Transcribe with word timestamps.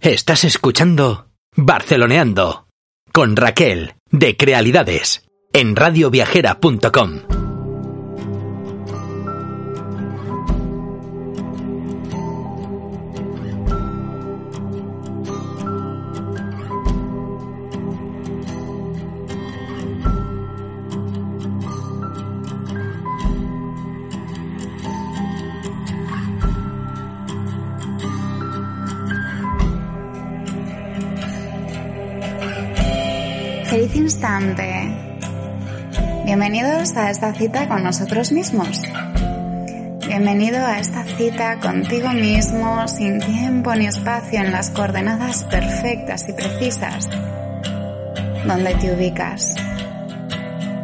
Estás 0.00 0.44
escuchando 0.44 1.28
Barceloneando 1.54 2.66
con 3.12 3.36
Raquel 3.36 3.94
de 4.10 4.36
Crealidades 4.36 5.22
en 5.52 5.76
radioviajera.com. 5.76 7.47
Feliz 33.68 33.94
instante. 33.96 34.94
Bienvenidos 36.24 36.96
a 36.96 37.10
esta 37.10 37.34
cita 37.34 37.68
con 37.68 37.82
nosotros 37.84 38.32
mismos. 38.32 38.80
Bienvenido 40.06 40.64
a 40.64 40.78
esta 40.78 41.04
cita 41.04 41.58
contigo 41.60 42.08
mismo, 42.08 42.88
sin 42.88 43.20
tiempo 43.20 43.74
ni 43.74 43.86
espacio, 43.86 44.40
en 44.40 44.52
las 44.52 44.70
coordenadas 44.70 45.44
perfectas 45.44 46.26
y 46.30 46.32
precisas 46.32 47.10
donde 48.46 48.74
te 48.76 48.94
ubicas. 48.94 49.54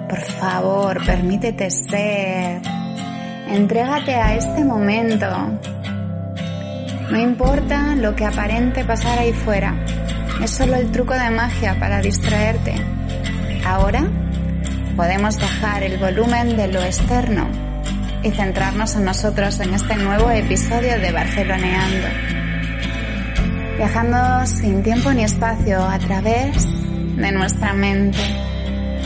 Por 0.06 0.20
favor, 0.20 1.06
permítete 1.06 1.70
ser. 1.70 2.60
Entrégate 3.48 4.14
a 4.14 4.34
este 4.34 4.62
momento. 4.62 5.26
No 7.10 7.18
importa 7.18 7.94
lo 7.96 8.14
que 8.14 8.26
aparente 8.26 8.84
pasar 8.84 9.20
ahí 9.20 9.32
fuera. 9.32 9.83
Es 10.44 10.50
solo 10.50 10.76
el 10.76 10.92
truco 10.92 11.14
de 11.14 11.30
magia 11.30 11.74
para 11.80 12.02
distraerte. 12.02 12.74
Ahora 13.64 14.06
podemos 14.94 15.40
bajar 15.40 15.82
el 15.82 15.96
volumen 15.96 16.54
de 16.54 16.68
lo 16.68 16.82
externo 16.82 17.48
y 18.22 18.30
centrarnos 18.30 18.94
en 18.94 19.06
nosotros 19.06 19.58
en 19.60 19.72
este 19.72 19.96
nuevo 19.96 20.30
episodio 20.30 21.00
de 21.00 21.12
Barceloneando. 21.12 22.08
Viajando 23.78 24.44
sin 24.44 24.82
tiempo 24.82 25.14
ni 25.14 25.24
espacio 25.24 25.82
a 25.82 25.98
través 25.98 26.62
de 27.16 27.32
nuestra 27.32 27.72
mente, 27.72 28.18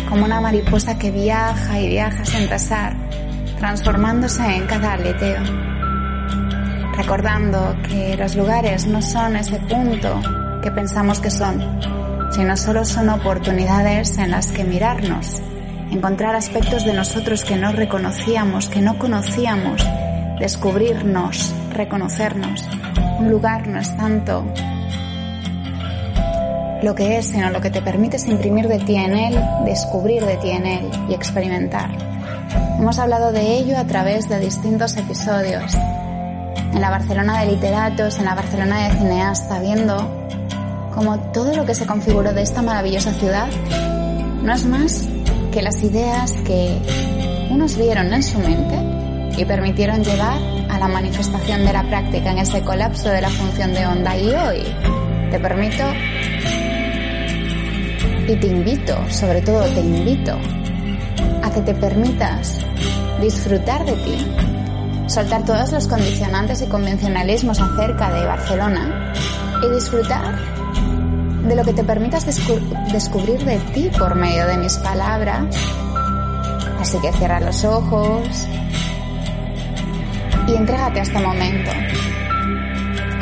como 0.09 0.25
una 0.25 0.41
mariposa 0.41 0.99
que 0.99 1.13
viaja 1.13 1.79
y 1.79 1.89
viaja 1.89 2.25
sin 2.25 2.49
cesar, 2.49 2.97
transformándose 3.61 4.43
en 4.45 4.67
cada 4.67 4.95
aleteo. 4.95 5.43
Recordando 6.97 7.77
que 7.89 8.17
los 8.17 8.35
lugares 8.35 8.89
no 8.89 9.01
son 9.01 9.37
ese 9.37 9.61
punto 9.61 10.21
que 10.63 10.71
pensamos 10.71 11.21
que 11.21 11.31
son, 11.31 11.81
sino 12.33 12.57
solo 12.57 12.85
son 12.85 13.09
oportunidades 13.09 14.19
en 14.19 14.31
las 14.31 14.53
que 14.53 14.65
mirarnos, 14.65 15.41
encontrar 15.91 16.35
aspectos 16.35 16.85
de 16.85 16.93
nosotros 16.93 17.45
que 17.45 17.57
no 17.57 17.73
reconocíamos, 17.73 18.69
que 18.69 18.81
no 18.81 18.99
conocíamos, 18.99 19.87
descubrirnos, 20.39 21.55
reconocernos. 21.73 22.69
Un 23.19 23.31
lugar 23.31 23.67
no 23.67 23.79
es 23.79 23.97
tanto 23.97 24.45
lo 26.83 26.95
que 26.95 27.19
es, 27.19 27.27
sino 27.27 27.51
lo 27.51 27.61
que 27.61 27.71
te 27.71 27.83
permites 27.83 28.27
imprimir 28.27 28.69
de 28.69 28.79
ti 28.79 28.95
en 28.95 29.17
él, 29.17 29.41
descubrir 29.65 30.25
de 30.25 30.37
ti 30.37 30.51
en 30.51 30.67
él 30.67 30.91
y 31.09 31.15
experimentar. 31.15 31.91
Hemos 32.79 32.99
hablado 32.99 33.33
de 33.33 33.57
ello 33.57 33.77
a 33.77 33.85
través 33.85 34.29
de 34.29 34.39
distintos 34.39 34.97
episodios. 34.97 35.75
En 35.75 36.81
la 36.81 36.91
Barcelona 36.91 37.41
de 37.41 37.53
literatos, 37.53 38.19
en 38.19 38.27
la 38.27 38.35
Barcelona 38.37 38.89
de 38.89 38.97
cineasta, 38.97 39.59
viendo 39.59 40.29
como 40.99 41.17
todo 41.31 41.55
lo 41.55 41.65
que 41.65 41.77
se 41.77 41.87
configuró 41.87 42.33
de 42.33 42.43
esta 42.43 42.61
maravillosa 42.61 43.13
ciudad 43.13 43.47
no 44.43 44.53
es 44.53 44.67
más 44.67 45.09
que 45.53 45.63
las 45.63 45.81
ideas 45.81 46.33
que 46.45 46.77
unos 47.51 47.79
vieron 47.79 48.13
en 48.13 48.21
su 48.25 48.37
mente 48.41 49.41
y 49.41 49.45
permitieron 49.45 50.03
llevar 50.03 50.39
a 50.69 50.77
la 50.77 50.89
manifestación 50.89 51.65
de 51.65 51.73
la 51.73 51.85
práctica 51.85 52.33
en 52.33 52.39
ese 52.39 52.65
colapso 52.65 53.11
de 53.11 53.21
la 53.21 53.31
función 53.31 53.75
de 53.75 53.87
onda. 53.87 54.19
Y 54.19 54.31
hoy 54.31 54.65
te 55.31 55.39
permito 55.39 55.85
y 58.27 58.35
te 58.35 58.47
invito, 58.49 58.99
sobre 59.09 59.41
todo 59.43 59.63
te 59.67 59.81
invito, 59.81 60.37
a 61.45 61.51
que 61.53 61.61
te 61.61 61.75
permitas 61.75 62.59
disfrutar 63.21 63.85
de 63.85 63.93
ti, 63.93 64.27
soltar 65.07 65.45
todos 65.45 65.71
los 65.71 65.87
condicionantes 65.87 66.61
y 66.63 66.67
convencionalismos 66.67 67.61
acerca 67.61 68.13
de 68.13 68.27
Barcelona 68.27 69.13
y 69.63 69.75
disfrutar 69.77 70.58
de 71.49 71.57
lo 71.57 71.65
que 71.65 71.73
te 71.73 71.83
permitas 71.83 72.27
descubrir 72.27 73.45
de 73.45 73.59
ti 73.73 73.91
por 73.99 74.15
medio 74.15 74.47
de 74.47 74.59
mis 74.59 74.77
palabras. 74.77 75.57
Así 76.79 76.99
que 77.01 77.13
cierra 77.13 77.41
los 77.41 77.65
ojos 77.65 78.47
y 80.47 80.55
entrégate 80.55 81.01
a 81.01 81.03
este 81.03 81.19
momento. 81.19 81.71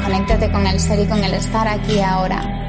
Conéctate 0.03 0.51
con 0.51 0.67
el 0.67 0.81
ser 0.81 1.01
y 1.01 1.07
con 1.07 1.23
el 1.23 1.35
estar 1.35 1.69
aquí 1.69 2.01
ahora. 2.01 2.69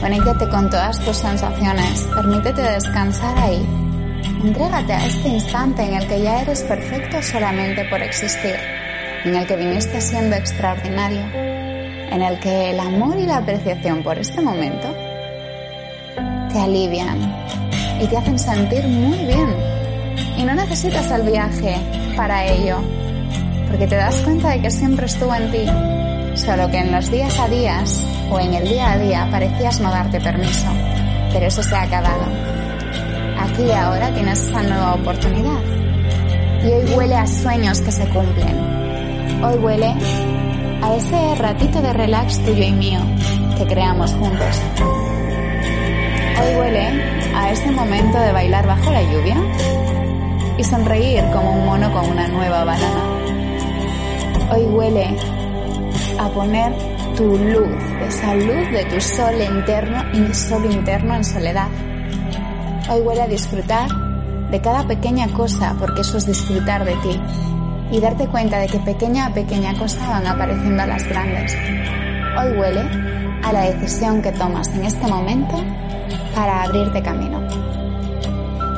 Conéctate 0.00 0.48
con 0.48 0.68
todas 0.70 0.98
tus 1.00 1.16
sensaciones. 1.16 2.08
Permítete 2.14 2.62
descansar 2.62 3.38
ahí. 3.38 3.66
Entrégate 4.44 4.92
a 4.92 5.06
este 5.06 5.28
instante 5.28 5.82
en 5.82 5.94
el 5.94 6.06
que 6.06 6.22
ya 6.22 6.42
eres 6.42 6.62
perfecto 6.62 7.22
solamente 7.22 7.84
por 7.84 8.02
existir, 8.02 8.54
en 9.24 9.34
el 9.34 9.46
que 9.46 9.56
viniste 9.56 10.00
siendo 10.00 10.36
extraordinario 10.36 11.47
en 12.10 12.22
el 12.22 12.38
que 12.40 12.70
el 12.70 12.80
amor 12.80 13.18
y 13.18 13.26
la 13.26 13.38
apreciación 13.38 14.02
por 14.02 14.18
este 14.18 14.40
momento 14.40 14.88
te 16.52 16.58
alivian 16.58 17.18
y 18.00 18.06
te 18.06 18.16
hacen 18.16 18.38
sentir 18.38 18.86
muy 18.86 19.18
bien. 19.18 19.54
Y 20.36 20.44
no 20.44 20.54
necesitas 20.54 21.10
el 21.10 21.22
viaje 21.22 21.76
para 22.16 22.46
ello, 22.46 22.78
porque 23.68 23.86
te 23.86 23.96
das 23.96 24.16
cuenta 24.22 24.50
de 24.50 24.62
que 24.62 24.70
siempre 24.70 25.06
estuvo 25.06 25.34
en 25.34 25.50
ti, 25.50 25.66
solo 26.34 26.70
que 26.70 26.78
en 26.78 26.92
los 26.92 27.10
días 27.10 27.38
a 27.38 27.48
días 27.48 28.04
o 28.30 28.38
en 28.38 28.54
el 28.54 28.68
día 28.68 28.92
a 28.92 28.98
día 28.98 29.28
parecías 29.30 29.80
no 29.80 29.90
darte 29.90 30.20
permiso, 30.20 30.68
pero 31.32 31.46
eso 31.46 31.62
se 31.62 31.74
ha 31.74 31.82
acabado. 31.82 32.24
Aquí 33.40 33.70
ahora 33.70 34.12
tienes 34.14 34.40
esa 34.40 34.62
nueva 34.62 34.94
oportunidad. 34.94 35.60
Y 36.62 36.66
hoy 36.66 36.94
huele 36.94 37.14
a 37.14 37.26
sueños 37.26 37.80
que 37.80 37.92
se 37.92 38.06
cumplen. 38.08 39.44
Hoy 39.44 39.54
huele 39.58 39.94
a 40.82 40.94
ese 40.94 41.34
ratito 41.34 41.82
de 41.82 41.92
relax 41.92 42.38
tuyo 42.44 42.64
y 42.64 42.72
mío 42.72 43.00
que 43.56 43.64
creamos 43.66 44.12
juntos. 44.12 44.62
Hoy 46.40 46.56
huele 46.56 47.02
a 47.34 47.50
ese 47.50 47.70
momento 47.70 48.18
de 48.18 48.32
bailar 48.32 48.66
bajo 48.66 48.90
la 48.90 49.02
lluvia 49.02 49.36
y 50.56 50.64
sonreír 50.64 51.24
como 51.32 51.52
un 51.52 51.66
mono 51.66 51.92
con 51.92 52.08
una 52.10 52.28
nueva 52.28 52.64
banana. 52.64 53.02
Hoy 54.52 54.62
huele 54.64 55.16
a 56.18 56.28
poner 56.28 56.72
tu 57.16 57.36
luz, 57.36 57.82
esa 58.06 58.34
luz 58.34 58.70
de 58.70 58.84
tu 58.90 59.00
sol 59.00 59.34
interno 59.40 60.02
y 60.12 60.32
sol 60.32 60.64
interno 60.70 61.16
en 61.16 61.24
soledad. 61.24 61.68
Hoy 62.90 63.00
huele 63.00 63.22
a 63.22 63.26
disfrutar 63.26 63.88
de 64.50 64.60
cada 64.60 64.86
pequeña 64.86 65.28
cosa 65.28 65.74
porque 65.78 66.00
eso 66.02 66.18
es 66.18 66.26
disfrutar 66.26 66.84
de 66.84 66.94
ti 66.96 67.20
y 67.90 68.00
darte 68.00 68.26
cuenta 68.28 68.58
de 68.58 68.66
que 68.66 68.78
pequeña 68.80 69.26
a 69.26 69.34
pequeña 69.34 69.76
cosa 69.78 70.08
van 70.08 70.26
apareciendo 70.26 70.84
las 70.86 71.06
grandes. 71.08 71.56
Hoy 72.38 72.58
huele 72.58 72.82
a 73.42 73.52
la 73.52 73.62
decisión 73.62 74.20
que 74.20 74.32
tomas 74.32 74.68
en 74.68 74.84
este 74.84 75.06
momento 75.06 75.56
para 76.34 76.62
abrirte 76.62 77.02
camino. 77.02 77.46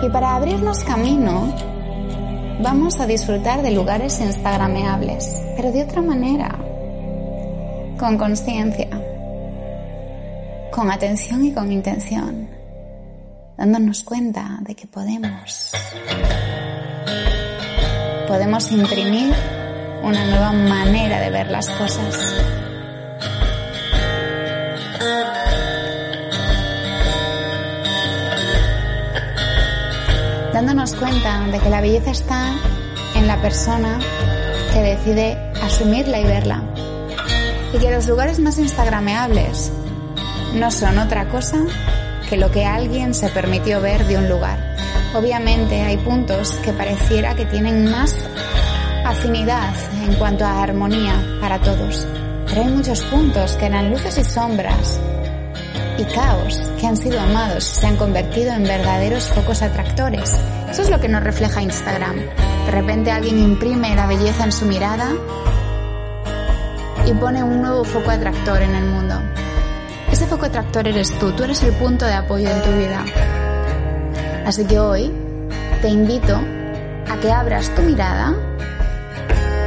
Y 0.03 0.09
para 0.09 0.37
abrirnos 0.37 0.83
camino, 0.85 1.53
vamos 2.63 3.01
a 3.01 3.07
disfrutar 3.07 3.63
de 3.63 3.73
lugares 3.73 4.21
instagrameables, 4.21 5.43
pero 5.57 5.73
de 5.73 5.83
otra 5.83 6.03
manera, 6.03 6.57
con 7.99 8.17
conciencia, 8.17 8.89
con 10.73 10.91
atención 10.91 11.45
y 11.45 11.53
con 11.53 11.71
intención, 11.71 12.49
dándonos 13.59 14.05
cuenta 14.05 14.59
de 14.63 14.75
que 14.75 14.87
podemos 14.87 15.73
podemos 18.31 18.71
imprimir 18.71 19.35
una 20.05 20.25
nueva 20.25 20.53
manera 20.53 21.19
de 21.19 21.31
ver 21.31 21.51
las 21.51 21.69
cosas. 21.69 22.17
Dándonos 30.53 30.95
cuenta 30.95 31.41
de 31.49 31.59
que 31.59 31.71
la 31.71 31.81
belleza 31.81 32.13
está 32.13 32.53
en 33.17 33.27
la 33.27 33.43
persona 33.43 33.99
que 34.73 34.81
decide 34.81 35.37
asumirla 35.61 36.21
y 36.21 36.25
verla. 36.25 36.63
Y 37.75 37.79
que 37.79 37.91
los 37.91 38.07
lugares 38.07 38.39
más 38.39 38.59
instagrameables 38.59 39.73
no 40.55 40.71
son 40.71 40.99
otra 40.99 41.29
cosa 41.29 41.59
que 42.29 42.37
lo 42.37 42.53
que 42.53 42.65
alguien 42.65 43.13
se 43.13 43.29
permitió 43.31 43.81
ver 43.81 44.07
de 44.07 44.19
un 44.19 44.29
lugar. 44.29 44.70
Obviamente 45.15 45.81
hay 45.83 45.97
puntos 45.97 46.53
que 46.65 46.73
pareciera 46.73 47.35
que 47.35 47.45
tienen 47.45 47.91
más 47.91 48.17
afinidad 49.05 49.75
en 50.05 50.15
cuanto 50.15 50.45
a 50.45 50.63
armonía 50.63 51.21
para 51.41 51.59
todos, 51.59 52.07
pero 52.47 52.63
hay 52.63 52.69
muchos 52.69 53.03
puntos 53.03 53.57
que 53.57 53.67
eran 53.67 53.91
luces 53.91 54.19
y 54.19 54.25
sombras 54.25 55.01
y 56.01 56.05
caos 56.05 56.63
que 56.79 56.87
han 56.87 56.97
sido 56.97 57.21
amados 57.21 57.65
se 57.65 57.87
han 57.87 57.97
convertido 57.97 58.53
en 58.53 58.63
verdaderos 58.63 59.29
focos 59.29 59.63
atractores. 59.63 60.35
Eso 60.71 60.83
es 60.83 60.91
lo 60.91 61.01
que 61.01 61.09
nos 61.09 61.23
refleja 61.23 61.61
Instagram. 61.61 62.17
De 62.67 62.71
repente 62.71 63.11
alguien 63.11 63.39
imprime 63.39 63.95
la 63.95 64.07
belleza 64.07 64.45
en 64.45 64.53
su 64.53 64.65
mirada 64.65 65.11
y 67.07 67.13
pone 67.15 67.43
un 67.43 67.61
nuevo 67.61 67.85
foco 67.85 68.11
atractor 68.11 68.63
en 68.63 68.75
el 68.75 68.85
mundo. 68.85 69.21
Ese 70.11 70.27
foco 70.27 70.47
atractor 70.47 70.89
eres 70.89 71.11
tú, 71.19 71.33
tú 71.33 71.45
eres 71.45 71.63
el 71.63 71.73
punto 71.73 72.07
de 72.07 72.15
apoyo 72.15 72.49
en 72.49 72.63
tu 72.63 72.71
vida. 72.71 73.05
Así 74.51 74.65
que 74.65 74.81
hoy 74.81 75.13
te 75.81 75.87
invito 75.87 76.35
a 77.09 77.21
que 77.21 77.31
abras 77.31 77.73
tu 77.77 77.83
mirada 77.83 78.35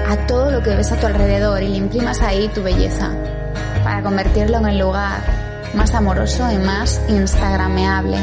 a 0.10 0.28
todo 0.28 0.52
lo 0.52 0.62
que 0.62 0.76
ves 0.76 0.92
a 0.92 0.98
tu 0.98 1.08
alrededor 1.08 1.64
y 1.64 1.70
le 1.70 1.78
imprimas 1.78 2.22
ahí 2.22 2.50
tu 2.50 2.62
belleza 2.62 3.10
para 3.82 4.04
convertirlo 4.04 4.58
en 4.58 4.66
el 4.66 4.80
lugar 4.80 5.22
más 5.74 5.94
amoroso 5.94 6.52
y 6.52 6.58
más 6.58 7.00
instagrameable, 7.08 8.18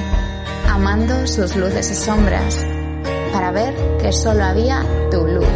amando 0.68 1.26
sus 1.26 1.56
luces 1.56 1.92
y 1.92 1.94
sombras 1.94 2.62
para 3.32 3.52
ver 3.52 3.74
que 3.98 4.12
solo 4.12 4.44
había 4.44 4.84
tu 5.10 5.26
luz. 5.26 5.46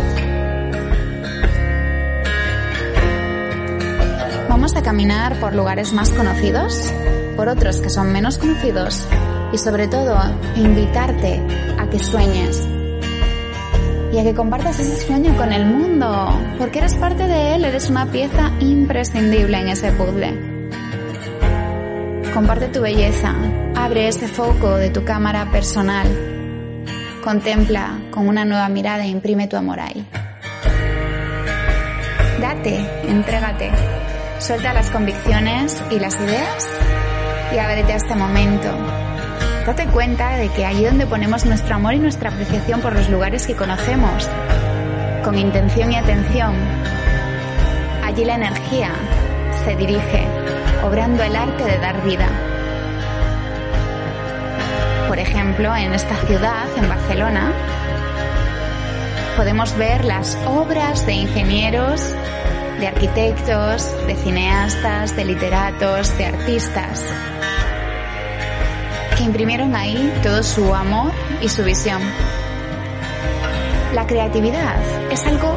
Vamos 4.49 4.75
a 4.75 4.83
caminar 4.83 5.39
por 5.39 5.55
lugares 5.55 5.93
más 5.93 6.09
conocidos, 6.09 6.91
por 7.37 7.51
otros 7.51 7.83
que 7.83 7.91
son 7.91 8.11
menos 8.11 8.39
conocidos 8.39 9.06
y 9.55 9.59
sobre 9.59 9.87
todo 9.87 10.19
invitarte 10.56 11.41
a 11.79 11.89
que 11.89 12.01
sueñes 12.01 12.69
y 14.12 14.19
a 14.19 14.25
que 14.25 14.35
compartas 14.35 14.81
ese 14.81 15.06
sueño 15.06 15.37
con 15.37 15.53
el 15.53 15.65
mundo, 15.67 16.29
porque 16.59 16.81
eres 16.81 16.97
parte 16.97 17.29
de 17.29 17.55
él, 17.55 17.65
eres 17.65 17.89
una 17.89 18.06
pieza 18.06 18.51
imprescindible 18.59 19.59
en 19.61 19.69
ese 19.69 19.93
puzzle. 19.93 20.61
Comparte 22.33 22.67
tu 22.69 22.81
belleza, 22.81 23.33
abre 23.77 24.09
ese 24.09 24.27
foco 24.27 24.77
de 24.77 24.91
tu 24.91 25.05
cámara 25.05 25.49
personal, 25.53 26.09
contempla 27.23 28.01
con 28.11 28.27
una 28.27 28.45
nueva 28.45 28.69
mirada 28.69 29.05
e 29.05 29.09
imprime 29.09 29.47
tu 29.47 29.56
amor 29.56 29.79
ahí. 29.79 30.05
Date, 32.41 32.85
entrégate, 33.09 33.71
suelta 34.41 34.75
las 34.75 34.91
convicciones 34.91 35.81
y 35.93 36.01
las 36.01 36.17
ideas 36.17 36.69
y 37.55 37.59
ábrete 37.59 37.93
a 37.93 37.97
este 37.97 38.17
momento 38.17 39.04
Date 39.66 39.87
cuenta 39.87 40.37
de 40.37 40.50
que 40.50 40.66
allí 40.66 40.84
donde 40.84 41.06
ponemos 41.06 41.46
nuestro 41.46 41.76
amor 41.76 41.94
y 41.94 41.99
nuestra 41.99 42.28
apreciación 42.28 42.82
por 42.82 42.93
los 42.94 43.08
lugares 43.08 43.46
que 43.46 43.56
conocemos, 43.56 44.28
con 45.25 45.38
intención 45.38 45.90
y 45.90 45.96
atención, 45.96 46.55
allí 48.05 48.26
la 48.26 48.34
energía 48.34 48.90
se 49.64 49.75
dirige, 49.75 50.26
obrando 50.84 51.22
el 51.22 51.34
arte 51.34 51.64
de 51.64 51.78
dar 51.78 52.02
vida. 52.05 52.28
Por 55.08 55.19
ejemplo, 55.19 55.75
en 55.75 55.94
esta 55.94 56.17
ciudad, 56.26 56.67
en 56.76 56.87
Barcelona, 56.87 57.50
podemos 59.38 59.75
ver 59.78 60.05
las 60.05 60.37
obras 60.46 61.06
de 61.06 61.14
ingenieros, 61.14 62.14
de 62.81 62.87
arquitectos, 62.87 63.90
de 64.06 64.14
cineastas, 64.17 65.17
de 65.17 65.25
literatos, 65.25 66.19
de 66.19 66.26
artistas, 66.26 67.02
imprimieron 69.25 69.75
ahí 69.75 70.12
todo 70.23 70.43
su 70.43 70.75
amor 70.75 71.12
y 71.41 71.49
su 71.49 71.65
visión. 71.65 72.00
La 73.94 74.06
creatividad 74.06 74.76
es 75.11 75.25
algo 75.26 75.56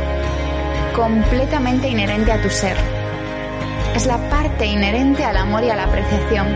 completamente 0.95 1.87
inherente 1.87 2.31
a 2.31 2.41
tu 2.41 2.49
ser. 2.49 2.77
Es 3.95 4.05
la 4.05 4.17
parte 4.29 4.65
inherente 4.65 5.23
al 5.23 5.37
amor 5.37 5.63
y 5.63 5.69
a 5.69 5.75
la 5.75 5.83
apreciación. 5.83 6.47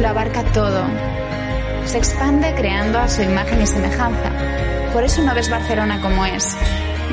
Lo 0.00 0.08
abarca 0.08 0.42
todo. 0.52 0.84
Se 1.84 1.98
expande 1.98 2.54
creando 2.54 2.98
a 2.98 3.08
su 3.08 3.22
imagen 3.22 3.60
y 3.60 3.66
semejanza. 3.66 4.30
Por 4.92 5.04
eso 5.04 5.22
no 5.22 5.34
ves 5.34 5.50
Barcelona 5.50 6.00
como 6.00 6.24
es. 6.24 6.56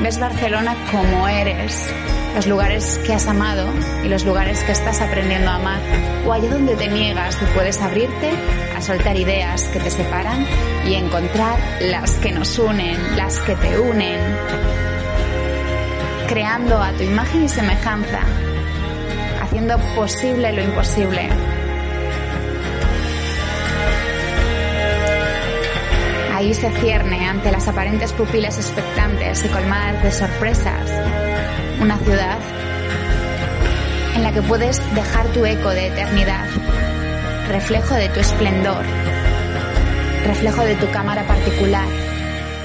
Ves 0.00 0.18
Barcelona 0.18 0.76
como 0.92 1.26
eres, 1.28 1.92
los 2.34 2.46
lugares 2.46 2.98
que 3.04 3.12
has 3.12 3.26
amado 3.26 3.66
y 4.04 4.08
los 4.08 4.24
lugares 4.24 4.62
que 4.64 4.72
estás 4.72 5.00
aprendiendo 5.00 5.50
a 5.50 5.56
amar, 5.56 5.80
o 6.26 6.32
allá 6.32 6.50
donde 6.50 6.76
te 6.76 6.88
niegas 6.88 7.36
y 7.42 7.44
puedes 7.54 7.80
abrirte 7.80 8.30
a 8.76 8.80
soltar 8.80 9.16
ideas 9.16 9.64
que 9.64 9.80
te 9.80 9.90
separan 9.90 10.46
y 10.86 10.94
encontrar 10.94 11.58
las 11.80 12.14
que 12.14 12.32
nos 12.32 12.58
unen, 12.58 13.16
las 13.16 13.40
que 13.40 13.54
te 13.56 13.78
unen, 13.78 14.20
creando 16.28 16.80
a 16.80 16.92
tu 16.92 17.02
imagen 17.02 17.44
y 17.44 17.48
semejanza, 17.48 18.20
haciendo 19.42 19.78
posible 19.96 20.52
lo 20.52 20.62
imposible. 20.62 21.28
Ahí 26.34 26.54
se 26.54 26.70
cierne 26.70 27.26
ante 27.26 27.50
las 27.50 27.66
aparentes 27.66 28.12
pupilas 28.12 28.58
expectantes 28.58 29.44
y 29.44 29.48
colmadas 29.48 30.04
de 30.04 30.12
sorpresas 30.12 31.17
una 31.80 31.96
ciudad 31.98 32.38
en 34.14 34.22
la 34.22 34.32
que 34.32 34.42
puedes 34.42 34.82
dejar 34.94 35.26
tu 35.28 35.44
eco 35.44 35.70
de 35.70 35.86
eternidad, 35.86 36.44
reflejo 37.48 37.94
de 37.94 38.08
tu 38.08 38.20
esplendor, 38.20 38.84
reflejo 40.26 40.62
de 40.62 40.74
tu 40.74 40.90
cámara 40.90 41.24
particular, 41.26 41.86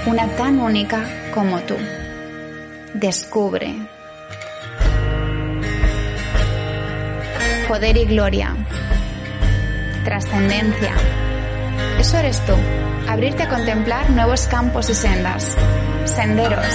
una 0.07 0.27
tan 0.35 0.59
única 0.59 1.03
como 1.33 1.59
tú. 1.61 1.75
Descubre. 2.93 3.75
Poder 7.67 7.97
y 7.97 8.05
gloria. 8.05 8.55
Trascendencia. 10.03 10.93
Eso 11.99 12.17
eres 12.17 12.43
tú. 12.45 12.53
Abrirte 13.07 13.43
a 13.43 13.49
contemplar 13.49 14.09
nuevos 14.09 14.47
campos 14.47 14.89
y 14.89 14.93
sendas, 14.93 15.55
senderos 16.05 16.65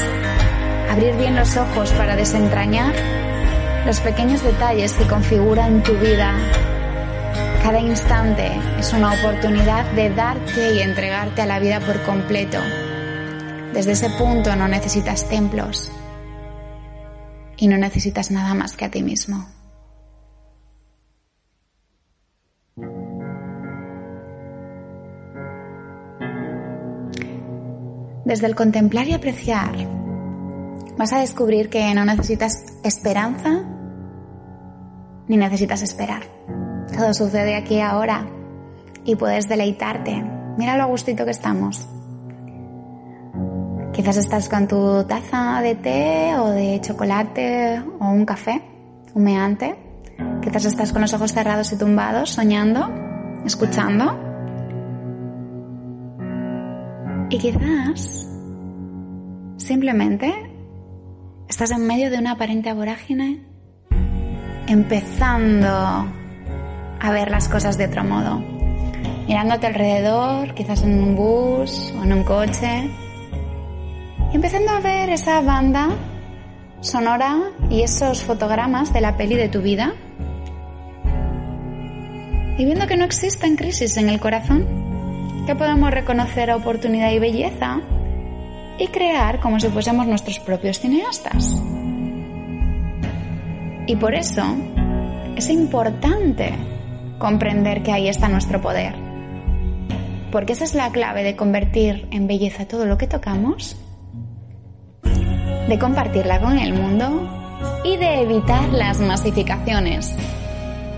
abrir 0.91 1.17
bien 1.17 1.37
los 1.37 1.57
ojos 1.57 1.93
para 1.93 2.17
desentrañar 2.17 2.95
los 3.87 4.01
pequeños 4.01 4.43
detalles 4.43 4.93
que 4.95 5.07
configuran 5.07 5.83
tu 5.83 5.93
vida. 5.95 6.35
Cada 7.63 7.81
instante 7.81 8.51
es 8.79 8.93
una 8.93 9.13
oportunidad 9.13 9.91
de 9.93 10.11
darte 10.11 10.75
y 10.75 10.81
entregarte 10.81 11.43
a 11.43 11.47
la 11.47 11.59
vida 11.59 11.81
por 11.81 12.03
completo. 12.03 12.59
Desde 13.73 13.93
ese 13.93 14.11
punto 14.11 14.55
no 14.57 14.69
necesitas 14.69 15.29
templos 15.29 15.91
y 17.57 17.69
no 17.69 17.77
necesitas 17.77 18.31
nada 18.31 18.55
más 18.55 18.77
que 18.77 18.85
a 18.85 18.91
ti 18.91 19.03
mismo. 19.03 19.47
Desde 28.25 28.47
el 28.47 28.55
contemplar 28.55 29.09
y 29.09 29.15
apreciar 29.15 29.98
vas 30.99 31.13
a 31.13 31.21
descubrir 31.21 31.71
que 31.71 31.95
no 31.95 32.05
necesitas 32.05 32.65
esperanza 32.83 33.65
ni 35.29 35.37
necesitas 35.37 35.83
esperar. 35.83 36.23
Todo 36.95 37.15
sucede 37.15 37.55
aquí 37.55 37.81
ahora 37.81 38.27
y 39.05 39.15
puedes 39.15 39.49
deleitarte. 39.49 40.25
Mira 40.57 40.77
lo 40.77 40.89
gustito 40.89 41.25
que 41.25 41.31
estamos. 41.31 41.89
Quizás 43.93 44.17
estás 44.17 44.49
con 44.49 44.67
tu 44.67 45.05
taza 45.05 45.61
de 45.63 45.75
té 45.77 46.37
o 46.37 46.51
de 46.51 46.81
chocolate 46.81 47.81
o 48.01 48.11
un 48.11 48.25
café 48.25 48.63
humeante. 49.15 49.77
Quizás 50.43 50.65
estás 50.65 50.93
con 50.93 51.03
los 51.03 51.13
ojos 51.15 51.33
cerrados 51.33 51.73
y 51.73 51.79
tumbados, 51.79 52.31
soñando, 52.31 52.91
escuchando. 53.45 54.19
Y 57.31 57.39
quizás 57.39 58.29
simplemente 59.59 60.48
Estás 61.49 61.71
en 61.71 61.87
medio 61.87 62.11
de 62.11 62.19
una 62.19 62.33
aparente 62.33 62.71
vorágine, 62.75 63.41
empezando 64.67 65.67
a 65.67 67.11
ver 67.11 67.31
las 67.31 67.49
cosas 67.49 67.79
de 67.79 67.87
otro 67.87 68.05
modo, 68.05 68.39
mirándote 69.27 69.67
alrededor, 69.67 70.53
quizás 70.55 70.83
en 70.83 71.03
un 71.03 71.17
bus 71.17 71.95
o 71.99 72.05
en 72.05 72.13
un 72.13 72.25
coche, 72.25 72.91
y 74.31 74.37
empezando 74.37 74.73
a 74.73 74.81
ver 74.81 75.09
esa 75.09 75.41
banda 75.41 75.89
sonora 76.81 77.39
y 77.71 77.81
esos 77.81 78.23
fotogramas 78.23 78.93
de 78.93 79.01
la 79.01 79.17
peli 79.17 79.37
de 79.37 79.49
tu 79.49 79.63
vida. 79.63 79.95
Y 82.59 82.65
viendo 82.67 82.87
que 82.87 82.99
no 82.99 83.07
existen 83.07 83.57
crisis 83.57 83.97
en 83.97 84.11
el 84.11 84.21
corazón, 84.21 84.67
que 85.47 85.55
podemos 85.55 85.91
reconocer 85.93 86.51
oportunidad 86.51 87.11
y 87.11 87.19
belleza 87.19 87.81
y 88.79 88.89
crear 88.89 89.41
como 89.41 89.59
si 89.61 89.69
fuésemos 89.69 90.07
nuestros 90.07 90.39
propios 90.39 90.79
cineastas. 90.79 91.55
Y 93.87 93.97
por 93.97 94.15
eso 94.15 94.43
es 95.37 95.49
importante 95.51 96.53
comprender 97.19 97.83
que 97.83 97.93
ahí 97.93 98.09
está 98.09 98.29
nuestro 98.29 98.61
poder. 98.61 98.95
Porque 100.31 100.53
esa 100.53 100.65
es 100.65 100.75
la 100.75 100.91
clave 100.91 101.23
de 101.23 101.37
convertir 101.37 102.07
en 102.11 102.27
belleza 102.27 102.67
todo 102.67 102.85
lo 102.85 102.99
que 102.99 103.07
tocamos, 103.07 103.77
de 105.03 105.79
compartirla 105.79 106.41
con 106.41 106.59
el 106.59 106.75
mundo 106.75 107.29
y 107.85 107.97
de 107.97 108.23
evitar 108.23 108.69
las 108.69 109.01
masificaciones, 109.01 110.15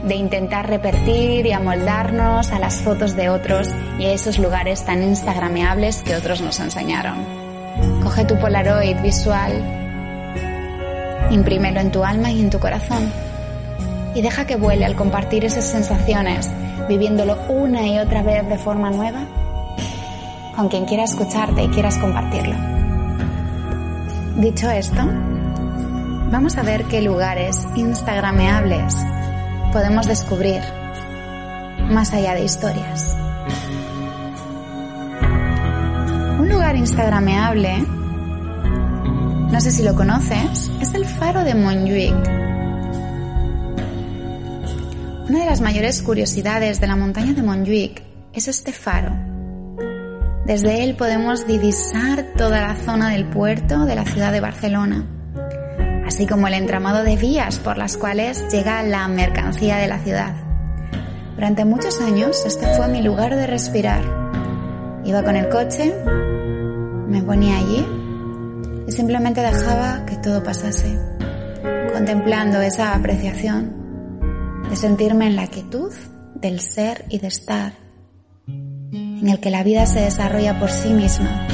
de 0.07 0.15
intentar 0.17 0.69
repetir 0.69 1.47
y 1.47 1.53
amoldarnos 1.53 2.51
a 2.51 2.59
las 2.59 2.83
fotos 2.83 3.15
de 3.15 3.29
otros 3.29 3.69
y 3.99 4.07
a 4.07 4.13
esos 4.13 4.39
lugares 4.39 4.85
tan 4.85 5.03
instagrameables 5.03 6.03
que 6.03 6.17
otros 6.17 6.41
nos 6.41 6.59
enseñaron. 6.59 7.40
Coge 8.03 8.25
tu 8.25 8.39
Polaroid 8.39 9.01
visual, 9.01 9.53
imprímelo 11.31 11.81
en 11.81 11.91
tu 11.91 12.05
alma 12.05 12.31
y 12.31 12.41
en 12.41 12.51
tu 12.51 12.59
corazón 12.59 13.11
y 14.15 14.23
deja 14.23 14.47
que 14.47 14.57
vuele 14.57 14.85
al 14.85 14.97
compartir 14.97 15.45
esas 15.45 15.65
sensaciones, 15.65 16.51
viviéndolo 16.89 17.37
una 17.49 17.87
y 17.87 17.99
otra 17.99 18.23
vez 18.23 18.49
de 18.49 18.59
forma 18.59 18.91
nueva, 18.91 19.21
con 20.57 20.69
quien 20.69 20.85
quiera 20.85 21.05
escucharte 21.05 21.63
y 21.63 21.69
quieras 21.69 21.97
compartirlo. 21.99 22.57
Dicho 24.37 24.71
esto, 24.71 25.03
vamos 26.31 26.57
a 26.57 26.63
ver 26.63 26.85
qué 26.85 27.03
lugares 27.03 27.67
instagrameables 27.77 28.97
podemos 29.73 30.07
descubrir 30.07 30.63
más 31.91 32.13
allá 32.13 32.35
de 32.35 32.45
historias. 32.45 33.17
Instagrameable, 36.77 37.79
no 39.51 39.61
sé 39.61 39.71
si 39.71 39.83
lo 39.83 39.95
conoces, 39.95 40.71
es 40.81 40.95
el 40.95 41.05
faro 41.07 41.45
de 41.45 41.55
Montjuic 41.55 42.41
una 45.31 45.39
de 45.39 45.47
las 45.47 45.61
mayores 45.61 46.03
curiosidades 46.03 46.81
de 46.81 46.89
la 46.89 46.97
montaña 46.97 47.35
de 47.35 47.43
Montjuic 47.45 48.03
es 48.33 48.49
este 48.49 48.73
faro. 48.73 49.13
Desde 50.45 50.83
él 50.83 50.97
podemos 50.97 51.47
divisar 51.47 52.33
toda 52.37 52.61
la 52.61 52.75
zona 52.75 53.11
del 53.11 53.27
puerto 53.27 53.85
de 53.85 53.95
la 53.95 54.05
ciudad 54.05 54.33
de 54.33 54.41
Barcelona, 54.41 55.07
así 56.05 56.27
como 56.27 56.49
el 56.49 56.55
entramado 56.55 57.05
de 57.05 57.17
vías 57.17 57.61
por 57.61 57.79
las 57.79 57.97
cuales 57.97 58.45
llega 58.51 58.83
la 58.83 59.07
mercancía 59.07 59.77
de 59.77 59.87
la 59.87 60.01
ciudad. 60.01 60.35
Durante 61.37 61.65
muchos 61.65 62.01
años 62.01 62.45
este 62.45 62.67
fue 62.75 62.89
mi 62.89 63.01
lugar 63.01 63.37
de 63.37 63.47
respirar. 63.47 64.03
Iba 65.05 65.23
con 65.23 65.37
el 65.37 65.49
coche, 65.49 65.95
me 67.11 67.23
ponía 67.23 67.59
allí 67.59 67.85
y 68.87 68.93
simplemente 68.93 69.41
dejaba 69.41 70.07
que 70.07 70.17
todo 70.17 70.43
pasase, 70.45 70.97
contemplando 71.93 72.61
esa 72.61 72.95
apreciación 72.95 74.63
de 74.71 74.77
sentirme 74.77 75.27
en 75.27 75.35
la 75.35 75.49
quietud 75.49 75.93
del 76.37 76.61
ser 76.61 77.05
y 77.09 77.19
de 77.19 77.27
estar, 77.27 77.73
en 78.47 79.29
el 79.29 79.41
que 79.41 79.51
la 79.51 79.65
vida 79.65 79.87
se 79.87 80.01
desarrolla 80.01 80.59
por 80.61 80.71
sí 80.71 80.91
misma. 80.91 81.49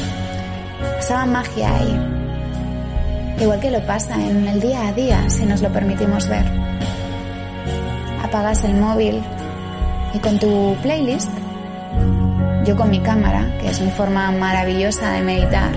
Pasaba 0.97 1.25
magia 1.25 1.75
ahí, 1.75 3.41
igual 3.41 3.59
que 3.59 3.71
lo 3.71 3.85
pasa 3.87 4.15
en 4.23 4.47
el 4.47 4.61
día 4.61 4.89
a 4.89 4.93
día 4.93 5.31
si 5.31 5.47
nos 5.47 5.63
lo 5.63 5.73
permitimos 5.73 6.29
ver. 6.29 6.45
Apagas 8.23 8.63
el 8.65 8.75
móvil 8.75 9.23
y 10.13 10.19
con 10.19 10.39
tu 10.39 10.77
playlist, 10.83 11.31
yo 12.67 12.75
con 12.77 12.91
mi 12.91 12.99
cámara, 12.99 13.59
que 13.61 13.69
es 13.69 13.81
mi 13.81 13.91
forma 13.93 14.33
maravillosa 14.33 15.13
de 15.13 15.23
meditar, 15.23 15.71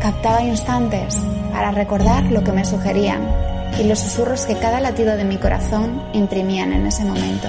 captaba 0.00 0.42
instantes 0.42 1.16
para 1.52 1.70
recordar 1.70 2.24
lo 2.24 2.42
que 2.42 2.50
me 2.50 2.64
sugerían 2.64 3.20
y 3.78 3.84
los 3.84 4.00
susurros 4.00 4.46
que 4.46 4.56
cada 4.56 4.80
latido 4.80 5.16
de 5.16 5.24
mi 5.24 5.36
corazón 5.36 6.02
imprimían 6.12 6.72
en 6.72 6.86
ese 6.86 7.04
momento. 7.04 7.48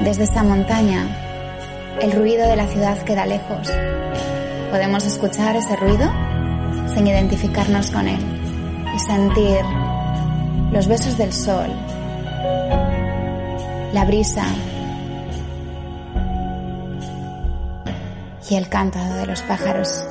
Desde 0.00 0.24
esta 0.24 0.42
montaña, 0.42 1.06
el 2.00 2.10
ruido 2.12 2.48
de 2.48 2.56
la 2.56 2.66
ciudad 2.66 2.98
queda 3.04 3.26
lejos. 3.26 3.70
Podemos 4.72 5.06
escuchar 5.06 5.54
ese 5.54 5.76
ruido 5.76 6.10
sin 6.94 7.06
identificarnos 7.06 7.90
con 7.90 8.08
él 8.08 8.33
y 8.94 8.98
sentir 8.98 9.64
los 10.72 10.86
besos 10.86 11.18
del 11.18 11.32
sol, 11.32 11.68
la 13.92 14.04
brisa 14.06 14.44
y 18.48 18.54
el 18.54 18.68
canto 18.68 18.98
de 18.98 19.26
los 19.26 19.42
pájaros. 19.42 20.04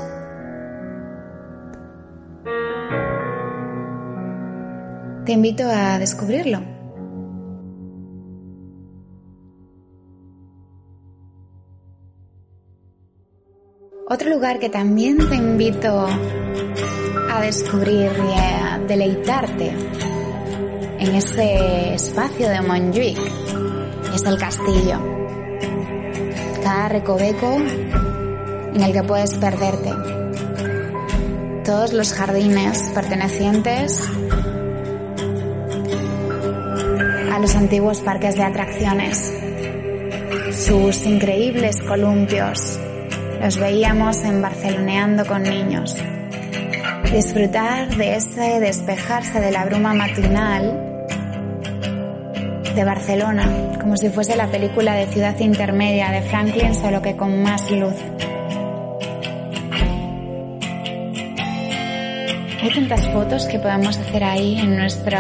Te 5.26 5.32
invito 5.32 5.64
a 5.66 6.00
descubrirlo. 6.00 6.60
Otro 14.10 14.30
lugar 14.30 14.60
que 14.60 14.70
también 14.70 15.18
te 15.30 15.36
invito 15.36 16.08
a 17.34 17.42
descubrir 17.42 18.12
y 18.12 18.40
a 18.40 18.80
deleitarte 18.88 19.70
en 21.00 21.16
este 21.16 21.96
espacio 21.96 22.48
de 22.48 22.62
Montjuic 22.62 23.18
es 24.14 24.24
el 24.24 24.38
castillo. 24.38 25.00
Cada 26.64 26.90
recoveco 26.90 27.56
en 27.56 28.82
el 28.82 28.94
que 28.94 29.04
puedes 29.04 29.36
perderte. 29.38 29.92
Todos 31.66 31.94
los 31.94 32.14
jardines 32.14 32.92
pertenecientes 32.94 34.00
a 37.32 37.40
los 37.40 37.56
antiguos 37.56 38.00
parques 38.02 38.36
de 38.36 38.44
atracciones. 38.44 39.34
Sus 40.52 41.04
increíbles 41.08 41.82
columpios 41.82 42.80
los 43.42 43.58
veíamos 43.58 44.24
en 44.24 44.40
Barceloneando 44.40 45.26
con 45.26 45.42
niños. 45.42 45.98
Disfrutar 47.14 47.96
de 47.96 48.16
ese 48.16 48.60
despejarse 48.60 49.40
de 49.40 49.52
la 49.52 49.66
bruma 49.66 49.94
matinal 49.94 51.06
de 52.74 52.84
Barcelona, 52.84 53.78
como 53.80 53.96
si 53.98 54.10
fuese 54.10 54.36
la 54.36 54.48
película 54.48 54.96
de 54.96 55.06
Ciudad 55.06 55.38
Intermedia 55.38 56.10
de 56.10 56.24
Franklin, 56.24 56.74
solo 56.74 57.04
que 57.04 57.16
con 57.16 57.44
más 57.44 57.70
luz. 57.70 57.94
Hay 62.64 62.74
tantas 62.74 63.08
fotos 63.10 63.46
que 63.46 63.60
podemos 63.60 63.96
hacer 63.96 64.24
ahí 64.24 64.58
en 64.58 64.76
nuestro 64.76 65.20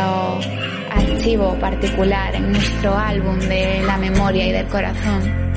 archivo 0.89 1.53
particular, 1.59 2.33
en 2.33 2.53
nuestro 2.53 2.97
álbum 2.97 3.37
de 3.37 3.83
la 3.85 3.97
memoria 3.97 4.47
y 4.47 4.51
del 4.51 4.65
corazón. 4.65 5.53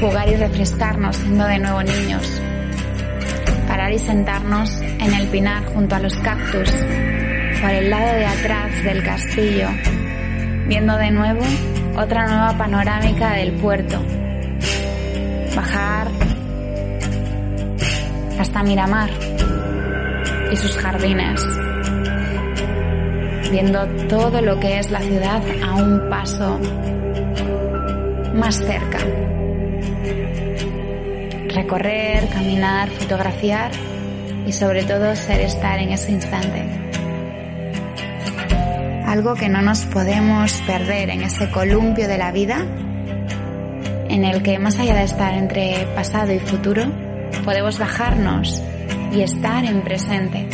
Jugar 0.00 0.30
y 0.30 0.36
refrescarnos 0.36 1.14
siendo 1.16 1.44
de 1.44 1.58
nuevo 1.58 1.82
niños. 1.82 2.40
Y 3.90 3.98
sentarnos 3.98 4.82
en 4.82 5.14
el 5.14 5.28
pinar 5.28 5.64
junto 5.72 5.94
a 5.94 5.98
los 5.98 6.14
cactus, 6.18 6.70
por 7.60 7.70
el 7.70 7.88
lado 7.88 8.16
de 8.18 8.26
atrás 8.26 8.84
del 8.84 9.02
castillo, 9.02 9.68
viendo 10.66 10.94
de 10.98 11.10
nuevo 11.10 11.40
otra 11.96 12.26
nueva 12.26 12.58
panorámica 12.58 13.32
del 13.32 13.52
puerto. 13.52 13.98
Bajar 15.56 16.08
hasta 18.38 18.62
Miramar 18.62 19.08
y 20.52 20.56
sus 20.56 20.76
jardines, 20.76 21.42
viendo 23.50 23.86
todo 24.08 24.42
lo 24.42 24.60
que 24.60 24.80
es 24.80 24.90
la 24.90 25.00
ciudad 25.00 25.42
a 25.64 25.74
un 25.76 26.10
paso 26.10 26.60
más 28.34 28.54
cerca. 28.56 28.98
Recorrer, 31.58 32.28
caminar, 32.28 32.88
fotografiar 32.88 33.72
y 34.46 34.52
sobre 34.52 34.84
todo 34.84 35.16
ser 35.16 35.40
estar 35.40 35.80
en 35.80 35.90
ese 35.90 36.12
instante. 36.12 36.62
Algo 39.04 39.34
que 39.34 39.48
no 39.48 39.60
nos 39.60 39.84
podemos 39.86 40.52
perder 40.68 41.10
en 41.10 41.22
ese 41.22 41.50
columpio 41.50 42.06
de 42.06 42.16
la 42.16 42.30
vida 42.30 42.64
en 44.08 44.24
el 44.24 44.40
que 44.44 44.60
más 44.60 44.78
allá 44.78 44.94
de 44.94 45.02
estar 45.02 45.34
entre 45.34 45.84
pasado 45.96 46.32
y 46.32 46.38
futuro, 46.38 46.84
podemos 47.44 47.80
bajarnos 47.80 48.62
y 49.12 49.22
estar 49.22 49.64
en 49.64 49.82
presente. 49.82 50.48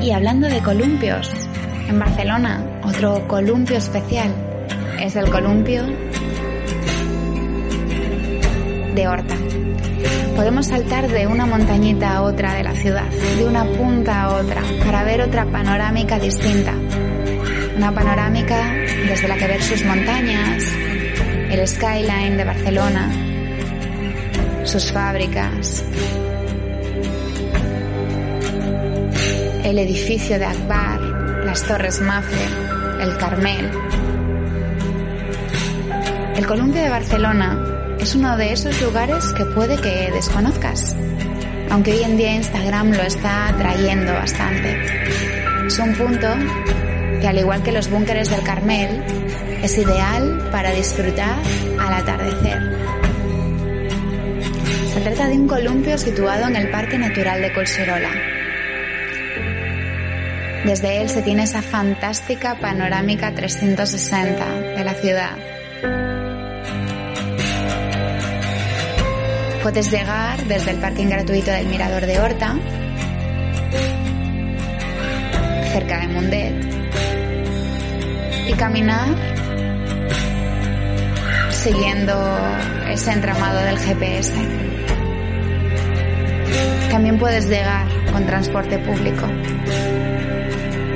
Y 0.00 0.12
hablando 0.12 0.48
de 0.48 0.60
columpios, 0.60 1.30
en 1.90 1.98
Barcelona 1.98 2.80
otro 2.82 3.28
columpio 3.28 3.76
especial 3.76 4.34
es 4.98 5.14
el 5.14 5.28
columpio 5.28 5.84
de 8.94 9.08
Horta. 9.08 9.36
Podemos 10.36 10.66
saltar 10.66 11.08
de 11.08 11.26
una 11.26 11.46
montañita 11.46 12.16
a 12.16 12.22
otra 12.22 12.54
de 12.54 12.62
la 12.62 12.72
ciudad, 12.74 13.08
de 13.08 13.44
una 13.44 13.64
punta 13.64 14.22
a 14.22 14.36
otra, 14.36 14.62
para 14.84 15.04
ver 15.04 15.20
otra 15.20 15.44
panorámica 15.44 16.18
distinta. 16.18 16.74
Una 17.76 17.92
panorámica 17.92 18.72
desde 19.06 19.28
la 19.28 19.36
que 19.36 19.46
ver 19.46 19.62
sus 19.62 19.84
montañas, 19.84 20.64
el 21.50 21.66
skyline 21.66 22.36
de 22.36 22.44
Barcelona, 22.44 23.10
sus 24.64 24.92
fábricas, 24.92 25.84
el 29.64 29.78
edificio 29.78 30.38
de 30.38 30.46
Akbar, 30.46 31.00
las 31.44 31.62
Torres 31.64 32.00
Mafre, 32.00 32.46
el 33.02 33.16
Carmel. 33.18 33.70
El 36.36 36.46
columpio 36.46 36.82
de 36.82 36.88
Barcelona 36.88 37.79
es 38.00 38.14
uno 38.14 38.36
de 38.36 38.52
esos 38.52 38.80
lugares 38.80 39.32
que 39.34 39.44
puede 39.44 39.76
que 39.76 40.10
desconozcas, 40.10 40.96
aunque 41.70 41.92
hoy 41.92 42.02
en 42.02 42.16
día 42.16 42.34
Instagram 42.34 42.92
lo 42.92 43.02
está 43.02 43.54
trayendo 43.58 44.12
bastante. 44.14 44.76
Es 45.66 45.78
un 45.78 45.94
punto 45.94 46.26
que 47.20 47.28
al 47.28 47.38
igual 47.38 47.62
que 47.62 47.72
los 47.72 47.90
búnkeres 47.90 48.30
del 48.30 48.42
Carmel, 48.42 49.02
es 49.62 49.76
ideal 49.76 50.48
para 50.50 50.70
disfrutar 50.72 51.38
al 51.78 51.92
atardecer. 51.92 52.58
Se 54.94 55.00
trata 55.02 55.28
de 55.28 55.34
un 55.34 55.46
columpio 55.46 55.98
situado 55.98 56.46
en 56.46 56.56
el 56.56 56.70
Parque 56.70 56.96
Natural 56.96 57.42
de 57.42 57.52
Colserola. 57.52 58.10
Desde 60.64 61.02
él 61.02 61.10
se 61.10 61.20
tiene 61.22 61.42
esa 61.42 61.60
fantástica 61.60 62.58
panorámica 62.58 63.34
360 63.34 64.60
de 64.76 64.84
la 64.84 64.94
ciudad. 64.94 65.49
Puedes 69.62 69.90
llegar 69.90 70.42
desde 70.44 70.70
el 70.70 70.78
parking 70.78 71.08
gratuito 71.08 71.50
del 71.50 71.66
Mirador 71.66 72.06
de 72.06 72.18
Horta, 72.18 72.56
cerca 75.72 76.00
de 76.00 76.08
Mundet, 76.08 76.54
y 78.48 78.52
caminar 78.54 79.08
siguiendo 81.50 82.14
ese 82.88 83.12
entramado 83.12 83.58
del 83.60 83.78
GPS. 83.78 84.32
También 86.90 87.18
puedes 87.18 87.48
llegar 87.48 87.86
con 88.12 88.24
transporte 88.24 88.78
público. 88.78 89.26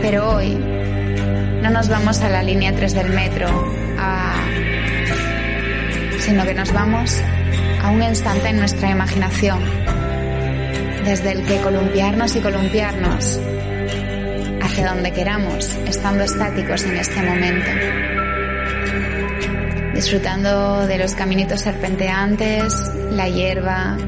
Pero 0.00 0.30
hoy 0.30 0.54
no 0.54 1.70
nos 1.70 1.88
vamos 1.88 2.20
a 2.22 2.30
la 2.30 2.42
línea 2.42 2.74
3 2.74 2.94
del 2.94 3.10
metro, 3.10 3.46
sino 6.18 6.44
que 6.44 6.54
nos 6.54 6.72
vamos 6.72 7.22
a 7.84 7.90
un 7.90 8.02
instante 8.02 8.48
en 8.48 8.56
nuestra 8.56 8.90
imaginación, 8.90 9.62
desde 11.04 11.32
el 11.32 11.44
que 11.44 11.60
columpiarnos 11.60 12.34
y 12.34 12.40
columpiarnos 12.40 13.38
hacia 14.62 14.88
donde 14.88 15.12
queramos, 15.12 15.68
estando 15.86 16.24
estáticos 16.24 16.82
en 16.84 16.96
este 16.96 17.20
momento. 17.20 17.70
Disfrutando 19.94 20.86
de 20.86 20.96
los 20.96 21.14
caminitos 21.14 21.60
serpenteantes, 21.60 22.72
la 23.10 23.28
hierba, 23.28 23.98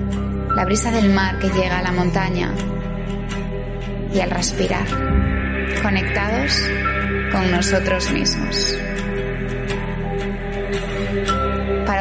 la 0.57 0.65
brisa 0.65 0.91
del 0.91 1.11
mar 1.13 1.39
que 1.39 1.51
llega 1.51 1.79
a 1.79 1.83
la 1.83 1.93
montaña 1.93 2.55
y 4.15 4.21
al 4.21 4.31
respirar, 4.31 4.87
conectados 5.83 6.63
con 7.31 7.51
nosotros 7.51 8.11
mismos. 8.11 8.75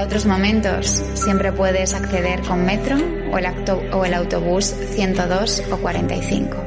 Otros 0.06 0.26
momentos 0.28 1.02
siempre 1.16 1.52
puedes 1.52 1.96
acceder 1.96 2.42
con 2.42 2.64
metro 2.64 2.96
o 3.32 3.38
el, 3.40 3.46
o 3.92 4.06
el 4.06 4.14
autobús 4.14 4.66
102 4.66 5.64
o 5.72 5.78
45. 5.78 6.58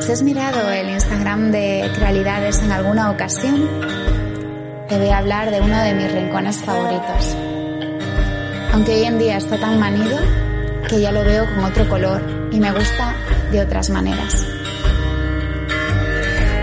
Si 0.00 0.12
has 0.12 0.22
mirado 0.22 0.70
el 0.70 0.90
Instagram 0.90 1.52
de 1.52 1.90
Realidades 1.98 2.60
en 2.60 2.72
alguna 2.72 3.12
ocasión, 3.12 3.68
te 4.88 4.98
voy 4.98 5.08
a 5.08 5.18
hablar 5.18 5.50
de 5.50 5.60
uno 5.60 5.80
de 5.80 5.94
mis 5.94 6.12
rincones 6.12 6.56
favoritos 6.56 7.36
aunque 8.74 8.90
hoy 8.90 9.04
en 9.04 9.20
día 9.20 9.36
está 9.36 9.56
tan 9.56 9.78
manido 9.78 10.18
que 10.88 11.00
ya 11.00 11.12
lo 11.12 11.22
veo 11.22 11.46
con 11.46 11.64
otro 11.64 11.88
color 11.88 12.48
y 12.50 12.58
me 12.58 12.72
gusta 12.72 13.14
de 13.52 13.60
otras 13.60 13.88
maneras. 13.88 14.44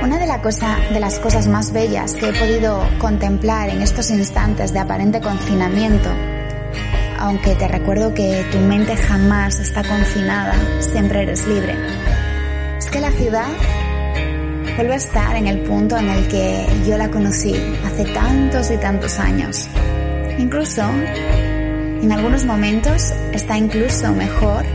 Una 0.03 0.17
de, 0.17 0.27
la 0.27 0.41
cosa, 0.41 0.77
de 0.91 0.99
las 0.99 1.19
cosas 1.19 1.47
más 1.47 1.71
bellas 1.71 2.13
que 2.15 2.27
he 2.27 2.33
podido 2.33 2.83
contemplar 2.99 3.69
en 3.69 3.81
estos 3.81 4.11
instantes 4.11 4.73
de 4.73 4.79
aparente 4.79 5.21
confinamiento, 5.21 6.09
aunque 7.17 7.55
te 7.55 7.69
recuerdo 7.69 8.13
que 8.13 8.45
tu 8.51 8.57
mente 8.57 8.97
jamás 8.97 9.61
está 9.61 9.81
confinada, 9.81 10.53
siempre 10.81 11.21
eres 11.21 11.47
libre, 11.47 11.77
es 12.77 12.89
que 12.89 12.99
la 12.99 13.11
ciudad 13.11 13.47
vuelve 14.75 14.95
a 14.95 14.97
estar 14.97 15.37
en 15.37 15.47
el 15.47 15.61
punto 15.61 15.97
en 15.97 16.09
el 16.09 16.27
que 16.27 16.67
yo 16.85 16.97
la 16.97 17.09
conocí 17.09 17.55
hace 17.85 18.03
tantos 18.03 18.69
y 18.69 18.75
tantos 18.75 19.17
años. 19.17 19.69
Incluso 20.37 20.83
en 22.01 22.11
algunos 22.11 22.45
momentos 22.45 23.11
está 23.31 23.57
incluso 23.57 24.11
mejor 24.11 24.65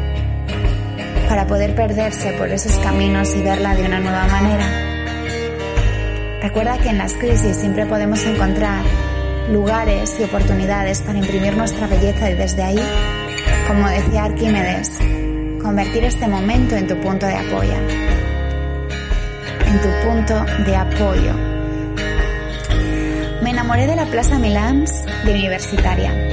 para 1.28 1.46
poder 1.46 1.74
perderse 1.74 2.32
por 2.32 2.48
esos 2.48 2.76
caminos 2.78 3.34
y 3.34 3.42
verla 3.42 3.74
de 3.74 3.84
una 3.84 3.98
nueva 3.98 4.26
manera. 4.28 4.66
Recuerda 6.40 6.78
que 6.78 6.90
en 6.90 6.98
las 6.98 7.14
crisis 7.14 7.56
siempre 7.56 7.84
podemos 7.86 8.24
encontrar 8.24 8.84
lugares 9.50 10.14
y 10.20 10.24
oportunidades 10.24 11.02
para 11.02 11.18
imprimir 11.18 11.56
nuestra 11.56 11.88
belleza 11.88 12.30
y 12.30 12.34
desde 12.34 12.62
ahí, 12.62 12.80
como 13.66 13.88
decía 13.88 14.24
Arquímedes, 14.24 14.92
convertir 15.60 16.04
este 16.04 16.28
momento 16.28 16.76
en 16.76 16.86
tu 16.86 16.96
punto 17.00 17.26
de 17.26 17.34
apoyo. 17.34 17.74
En 19.66 19.80
tu 19.80 19.88
punto 20.06 20.44
de 20.64 20.76
apoyo. 20.76 21.34
Me 23.42 23.50
enamoré 23.50 23.88
de 23.88 23.96
la 23.96 24.06
Plaza 24.06 24.38
Milans 24.38 25.04
de 25.24 25.34
Universitaria 25.34 26.25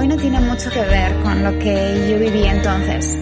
hoy 0.00 0.08
no 0.08 0.16
tiene 0.16 0.40
mucho 0.40 0.70
que 0.70 0.80
ver 0.80 1.14
con 1.22 1.44
lo 1.44 1.58
que 1.58 2.08
yo 2.08 2.18
viví 2.18 2.46
entonces. 2.46 3.18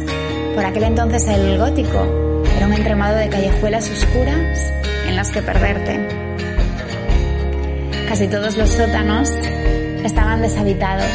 Por 0.55 0.65
aquel 0.65 0.85
entonces 0.85 1.27
el 1.27 1.59
gótico 1.59 2.45
era 2.57 2.67
un 2.67 2.73
entremado 2.73 3.17
de 3.17 3.29
callejuelas 3.29 3.91
oscuras 3.91 4.73
en 5.09 5.17
las 5.17 5.33
que 5.33 5.43
perderte. 5.43 5.99
Casi 8.09 8.29
todos 8.29 8.57
los 8.57 8.71
sótanos 8.71 9.29
estaban 10.05 10.41
deshabitados 10.41 11.11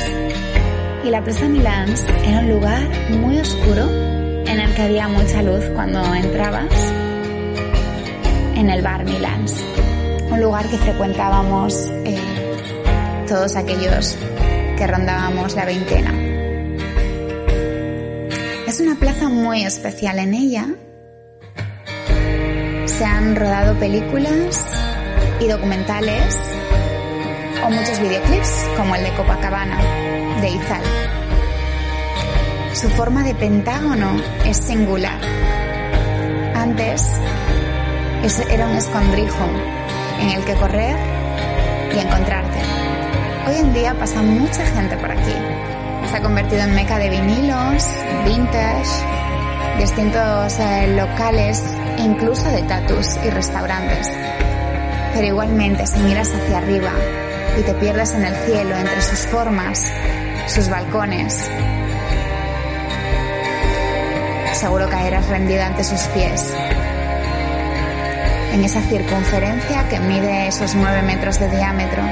y 1.05 1.09
la 1.09 1.23
Plaza 1.23 1.47
Milans 1.47 2.05
era 2.27 2.39
un 2.39 2.49
lugar 2.49 2.81
muy 3.11 3.39
oscuro 3.39 3.89
en 4.45 4.59
el 4.59 4.73
que 4.75 4.81
había 4.81 5.07
mucha 5.07 5.41
luz 5.43 5.63
cuando 5.73 6.03
entrabas 6.13 6.73
en 8.55 8.69
el 8.69 8.81
bar 8.81 9.05
Milans, 9.05 9.55
un 10.29 10.41
lugar 10.41 10.67
que 10.67 10.77
frecuentábamos 10.77 11.89
eh, 12.03 12.19
todos 13.29 13.55
aquellos 13.55 14.17
rondábamos 14.87 15.55
la 15.55 15.65
veintena. 15.65 16.11
Es 18.67 18.79
una 18.79 18.95
plaza 18.95 19.29
muy 19.29 19.63
especial 19.63 20.19
en 20.19 20.33
ella. 20.33 20.67
Se 22.85 23.05
han 23.05 23.35
rodado 23.35 23.77
películas 23.79 24.65
y 25.39 25.47
documentales 25.47 26.37
o 27.65 27.69
muchos 27.69 27.99
videoclips 27.99 28.67
como 28.77 28.95
el 28.95 29.03
de 29.03 29.13
Copacabana 29.13 29.77
de 30.41 30.49
Izal. 30.49 30.81
Su 32.73 32.89
forma 32.89 33.23
de 33.23 33.35
pentágono 33.35 34.15
es 34.45 34.57
singular. 34.57 35.19
Antes 36.55 37.07
era 38.49 38.67
un 38.67 38.75
escondrijo 38.75 39.45
en 40.19 40.29
el 40.29 40.45
que 40.45 40.53
correr 40.55 40.95
y 41.93 41.99
encontrarte. 41.99 42.92
Hoy 43.45 43.55
en 43.57 43.73
día 43.73 43.93
pasa 43.93 44.21
mucha 44.21 44.65
gente 44.67 44.95
por 44.95 45.11
aquí. 45.11 45.35
Se 46.09 46.15
ha 46.15 46.21
convertido 46.21 46.61
en 46.61 46.75
meca 46.75 46.97
de 46.97 47.09
vinilos, 47.09 47.85
vintage, 48.23 48.89
distintos 49.79 50.59
eh, 50.59 50.95
locales 50.95 51.61
e 51.97 52.03
incluso 52.03 52.47
de 52.49 52.61
tatus 52.61 53.17
y 53.25 53.29
restaurantes. 53.29 54.09
Pero 55.13 55.27
igualmente 55.27 55.85
si 55.85 55.99
miras 55.99 56.29
hacia 56.33 56.59
arriba 56.59 56.93
y 57.59 57.63
te 57.63 57.73
pierdes 57.73 58.13
en 58.13 58.23
el 58.23 58.35
cielo 58.45 58.77
entre 58.77 59.01
sus 59.01 59.19
formas, 59.27 59.91
sus 60.47 60.69
balcones, 60.69 61.49
seguro 64.53 64.89
caerás 64.89 65.27
rendido 65.27 65.63
ante 65.63 65.83
sus 65.83 66.01
pies. 66.13 66.53
En 68.53 68.63
esa 68.63 68.79
circunferencia 68.83 69.89
que 69.89 69.99
mide 69.99 70.47
esos 70.47 70.75
nueve 70.75 71.01
metros 71.01 71.39
de 71.41 71.49
diámetro 71.49 72.03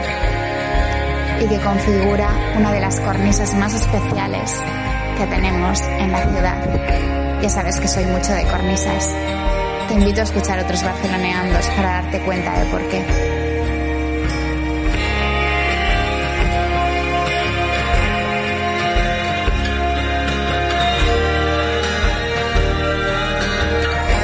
y 1.41 1.47
que 1.47 1.57
configura 1.59 2.29
una 2.55 2.71
de 2.71 2.79
las 2.79 2.99
cornisas 2.99 3.55
más 3.55 3.73
especiales 3.73 4.59
que 5.17 5.25
tenemos 5.25 5.81
en 5.81 6.11
la 6.11 6.19
ciudad. 6.27 7.41
Ya 7.41 7.49
sabes 7.49 7.79
que 7.79 7.87
soy 7.87 8.05
mucho 8.05 8.31
de 8.33 8.43
cornisas. 8.43 9.09
Te 9.87 9.95
invito 9.95 10.21
a 10.21 10.23
escuchar 10.23 10.59
otros 10.59 10.83
barceloneandos 10.83 11.65
para 11.69 12.01
darte 12.01 12.19
cuenta 12.21 12.59
de 12.59 12.65
por 12.69 12.81
qué. 12.89 13.03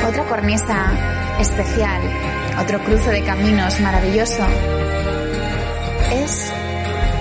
Otra 0.08 0.24
cornisa 0.26 0.92
especial, 1.40 2.02
otro 2.62 2.80
cruce 2.84 3.10
de 3.10 3.24
caminos 3.24 3.80
maravilloso, 3.80 4.46
es 6.12 6.54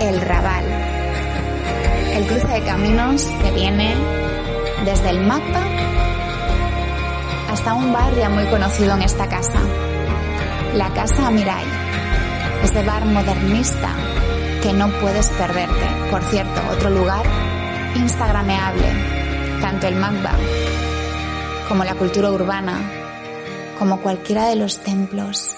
el 0.01 0.21
Raval. 0.21 0.65
El 2.15 2.27
cruce 2.27 2.47
de 2.49 2.63
caminos 2.63 3.27
que 3.43 3.51
viene 3.53 3.95
desde 4.85 5.11
el 5.11 5.21
mapa 5.21 5.63
hasta 7.51 7.75
un 7.75 7.93
bar 7.93 8.15
ya 8.15 8.29
muy 8.29 8.45
conocido 8.47 8.95
en 8.95 9.03
esta 9.03 9.29
casa, 9.29 9.61
la 10.75 10.91
Casa 10.91 11.31
Mirai, 11.31 11.65
ese 12.63 12.83
bar 12.83 13.05
modernista 13.07 13.91
que 14.63 14.73
no 14.73 14.89
puedes 15.01 15.29
perderte. 15.29 15.87
Por 16.11 16.23
cierto, 16.25 16.61
otro 16.71 16.91
lugar 16.91 17.25
instagrameable, 17.95 18.89
tanto 19.61 19.87
el 19.87 19.97
MACBA 19.97 20.33
como 21.69 21.85
la 21.85 21.95
cultura 21.95 22.31
urbana, 22.31 22.79
como 23.79 24.01
cualquiera 24.01 24.47
de 24.47 24.57
los 24.57 24.79
templos 24.81 25.57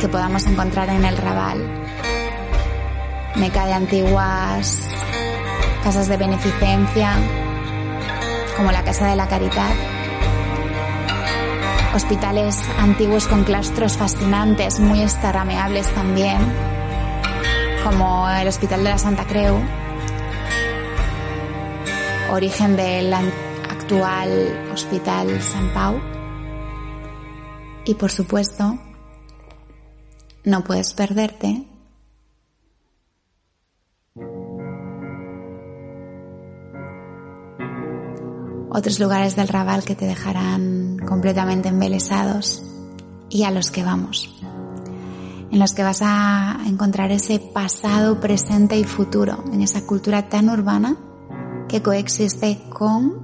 que 0.00 0.08
podamos 0.08 0.46
encontrar 0.46 0.88
en 0.90 1.04
el 1.04 1.16
Raval. 1.16 1.82
Meca 3.36 3.66
de 3.66 3.72
antiguas 3.72 4.78
casas 5.82 6.06
de 6.06 6.16
beneficencia, 6.16 7.16
como 8.56 8.70
la 8.70 8.84
Casa 8.84 9.08
de 9.08 9.16
la 9.16 9.26
Caridad. 9.26 9.74
Hospitales 11.94 12.56
antiguos 12.78 13.26
con 13.26 13.42
claustros 13.44 13.96
fascinantes, 13.96 14.78
muy 14.78 15.00
instagrameables 15.00 15.92
también, 15.94 16.38
como 17.82 18.30
el 18.30 18.46
Hospital 18.46 18.84
de 18.84 18.90
la 18.90 18.98
Santa 18.98 19.26
Creu, 19.26 19.58
origen 22.30 22.76
del 22.76 23.12
actual 23.12 24.70
Hospital 24.72 25.42
San 25.42 25.68
Pau. 25.74 26.00
Y 27.84 27.94
por 27.94 28.12
supuesto, 28.12 28.78
no 30.44 30.62
puedes 30.62 30.92
perderte 30.94 31.71
otros 38.74 38.98
lugares 38.98 39.36
del 39.36 39.48
Raval 39.48 39.84
que 39.84 39.94
te 39.94 40.06
dejarán 40.06 40.96
completamente 41.06 41.68
embelesados 41.68 42.62
y 43.28 43.44
a 43.44 43.50
los 43.50 43.70
que 43.70 43.82
vamos, 43.82 44.34
en 45.50 45.58
los 45.58 45.74
que 45.74 45.82
vas 45.82 46.00
a 46.02 46.58
encontrar 46.66 47.10
ese 47.12 47.38
pasado, 47.38 48.18
presente 48.18 48.78
y 48.78 48.84
futuro, 48.84 49.44
en 49.52 49.60
esa 49.60 49.86
cultura 49.86 50.28
tan 50.28 50.48
urbana 50.48 50.96
que 51.68 51.82
coexiste 51.82 52.62
con 52.70 53.20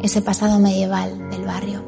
ese 0.00 0.22
pasado 0.22 0.60
medieval 0.60 1.30
del 1.30 1.44
barrio. 1.44 1.84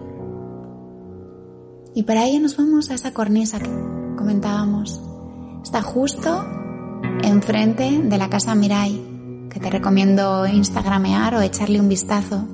Y 1.95 2.03
para 2.03 2.25
ello 2.25 2.41
nos 2.41 2.57
vamos 2.57 2.91
a 2.91 2.95
esa 2.95 3.13
cornisa 3.13 3.61
que 3.61 3.71
comentábamos. 4.17 5.01
Está 5.63 5.83
justo 5.83 6.45
enfrente 7.23 8.03
de 8.03 8.19
la 8.19 8.29
casa 8.29 8.57
Mirai, 8.57 9.14
que 9.55 9.61
te 9.61 9.71
recomiendo 9.71 10.47
instagramear 10.47 11.35
o 11.37 11.41
echarle 11.41 11.81
un 11.81 11.89
vistazo 11.89 12.47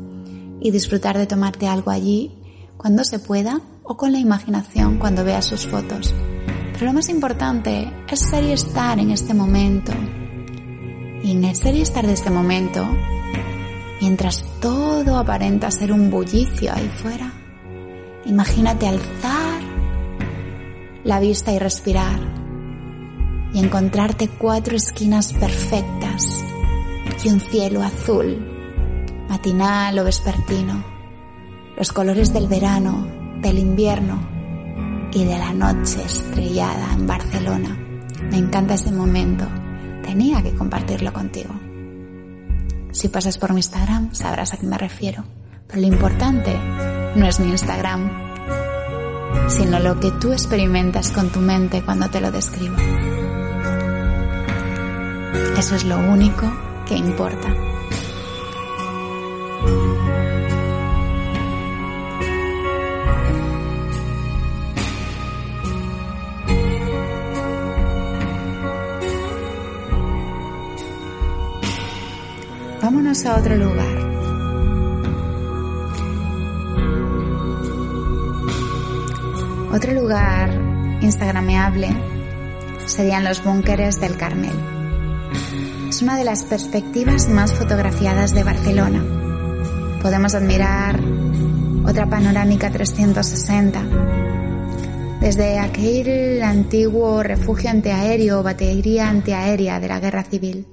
y 0.60 0.70
disfrutar 0.70 1.18
de 1.18 1.26
tomarte 1.26 1.66
algo 1.66 1.90
allí 1.90 2.30
cuando 2.76 3.02
se 3.02 3.18
pueda 3.18 3.60
o 3.82 3.96
con 3.96 4.12
la 4.12 4.18
imaginación 4.18 4.98
cuando 4.98 5.24
veas 5.24 5.46
sus 5.46 5.66
fotos. 5.66 6.14
Pero 6.74 6.86
lo 6.86 6.92
más 6.92 7.08
importante 7.08 7.90
es 8.08 8.20
ser 8.20 8.44
y 8.44 8.52
estar 8.52 9.00
en 9.00 9.10
este 9.10 9.34
momento. 9.34 9.92
Y 11.24 11.32
en 11.32 11.44
el 11.44 11.56
ser 11.56 11.74
y 11.74 11.82
estar 11.82 12.06
de 12.06 12.12
este 12.12 12.30
momento 12.30 12.86
Mientras 14.00 14.42
todo 14.60 15.18
aparenta 15.18 15.70
ser 15.70 15.92
un 15.92 16.10
bullicio 16.10 16.72
ahí 16.74 16.88
fuera, 16.88 17.30
imagínate 18.24 18.88
alzar 18.88 19.60
la 21.04 21.20
vista 21.20 21.52
y 21.52 21.58
respirar 21.58 22.18
y 23.52 23.58
encontrarte 23.58 24.28
cuatro 24.28 24.74
esquinas 24.74 25.34
perfectas 25.34 26.49
y 27.24 27.28
un 27.28 27.40
cielo 27.40 27.82
azul, 27.82 28.38
matinal 29.28 29.98
o 29.98 30.04
vespertino, 30.04 30.82
los 31.76 31.92
colores 31.92 32.32
del 32.32 32.46
verano, 32.46 33.06
del 33.40 33.58
invierno 33.58 35.08
y 35.12 35.24
de 35.24 35.38
la 35.38 35.52
noche 35.52 36.02
estrellada 36.02 36.94
en 36.94 37.06
Barcelona. 37.06 37.76
Me 38.30 38.38
encanta 38.38 38.74
ese 38.74 38.92
momento. 38.92 39.46
Tenía 40.02 40.42
que 40.42 40.54
compartirlo 40.54 41.12
contigo. 41.12 41.50
Si 42.92 43.08
pasas 43.08 43.38
por 43.38 43.52
mi 43.52 43.58
Instagram 43.58 44.14
sabrás 44.14 44.54
a 44.54 44.56
qué 44.56 44.66
me 44.66 44.78
refiero. 44.78 45.24
Pero 45.66 45.82
lo 45.82 45.86
importante 45.86 46.56
no 47.16 47.26
es 47.26 47.38
mi 47.38 47.50
Instagram, 47.50 48.10
sino 49.48 49.78
lo 49.78 50.00
que 50.00 50.10
tú 50.12 50.32
experimentas 50.32 51.12
con 51.12 51.30
tu 51.30 51.40
mente 51.40 51.82
cuando 51.82 52.08
te 52.08 52.20
lo 52.20 52.30
describo. 52.30 52.76
Eso 55.56 55.74
es 55.74 55.84
lo 55.84 55.98
único 55.98 56.69
que 56.90 56.96
importa. 56.96 57.54
vámonos 72.82 73.24
a 73.24 73.36
otro 73.36 73.54
lugar. 73.54 73.86
Otro 79.72 79.92
lugar 79.92 80.50
instagrameable 81.00 81.88
serían 82.86 83.22
los 83.22 83.44
búnkeres 83.44 84.00
del 84.00 84.16
Carmel. 84.16 84.79
Es 86.00 86.04
una 86.04 86.16
de 86.16 86.24
las 86.24 86.44
perspectivas 86.44 87.28
más 87.28 87.52
fotografiadas 87.52 88.34
de 88.34 88.42
Barcelona. 88.42 89.04
Podemos 90.00 90.34
admirar 90.34 90.98
otra 91.86 92.06
panorámica 92.06 92.70
360 92.70 93.82
desde 95.20 95.58
aquel 95.58 96.42
antiguo 96.42 97.22
refugio 97.22 97.68
antiaéreo 97.68 98.40
o 98.40 98.42
batería 98.42 99.10
antiaérea 99.10 99.78
de 99.78 99.88
la 99.88 100.00
guerra 100.00 100.24
civil. 100.24 100.66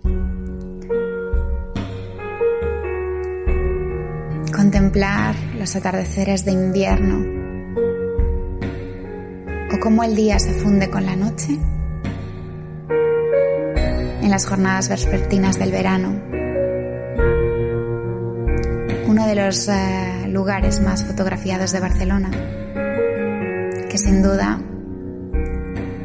contemplar 4.56 5.36
los 5.60 5.76
atardeceres 5.76 6.46
de 6.46 6.54
invierno 6.54 7.18
o 9.76 9.80
cómo 9.82 10.06
el 10.06 10.16
día 10.16 10.40
se 10.40 10.54
funde 10.54 10.90
con 10.90 11.06
la 11.06 11.18
noche 11.18 11.60
en 14.28 14.32
las 14.32 14.46
jornadas 14.46 14.90
vespertinas 14.90 15.58
del 15.58 15.72
verano. 15.72 16.10
Uno 19.08 19.26
de 19.26 19.36
los 19.36 19.70
eh, 19.70 20.26
lugares 20.28 20.82
más 20.82 21.06
fotografiados 21.06 21.72
de 21.72 21.80
Barcelona, 21.80 22.30
que 23.90 23.98
sin 23.98 24.22
duda 24.22 24.60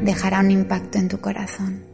dejará 0.03 0.39
un 0.39 0.51
impacto 0.51 0.99
en 0.99 1.09
tu 1.09 1.19
corazón. 1.19 1.92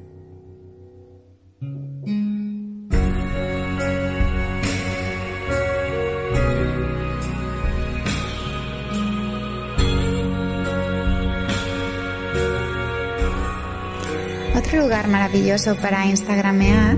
Otro 14.69 14.81
lugar 14.81 15.07
maravilloso 15.07 15.75
para 15.77 16.05
instagramear, 16.05 16.95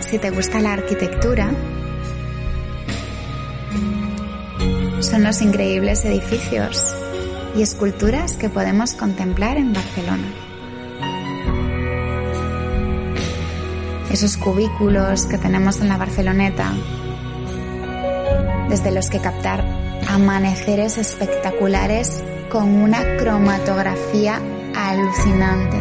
si 0.00 0.18
te 0.18 0.28
gusta 0.28 0.60
la 0.60 0.74
arquitectura, 0.74 1.52
son 5.00 5.24
los 5.24 5.40
increíbles 5.40 6.04
edificios 6.04 6.94
y 7.56 7.62
esculturas 7.62 8.34
que 8.34 8.50
podemos 8.50 8.92
contemplar 8.92 9.56
en 9.56 9.72
Barcelona. 9.72 10.28
Esos 14.12 14.36
cubículos 14.36 15.24
que 15.24 15.38
tenemos 15.38 15.80
en 15.80 15.88
la 15.88 15.96
Barceloneta, 15.96 16.74
desde 18.68 18.90
los 18.90 19.08
que 19.08 19.20
captar 19.20 19.64
amaneceres 20.06 20.98
espectaculares 20.98 22.22
con 22.50 22.68
una 22.68 23.16
cromatografía 23.16 24.42
alucinante. 24.74 25.78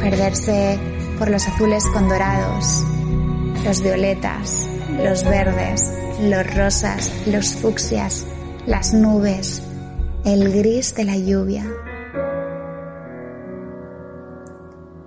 Perderse 0.00 0.78
por 1.18 1.30
los 1.30 1.46
azules 1.46 1.86
con 1.88 2.08
dorados, 2.08 2.84
los 3.64 3.82
violetas, 3.82 4.68
los 5.02 5.24
verdes, 5.24 5.92
los 6.20 6.54
rosas, 6.54 7.26
los 7.26 7.54
fucsias, 7.54 8.26
las 8.66 8.92
nubes, 8.92 9.62
el 10.24 10.52
gris 10.52 10.94
de 10.94 11.04
la 11.04 11.16
lluvia. 11.16 11.64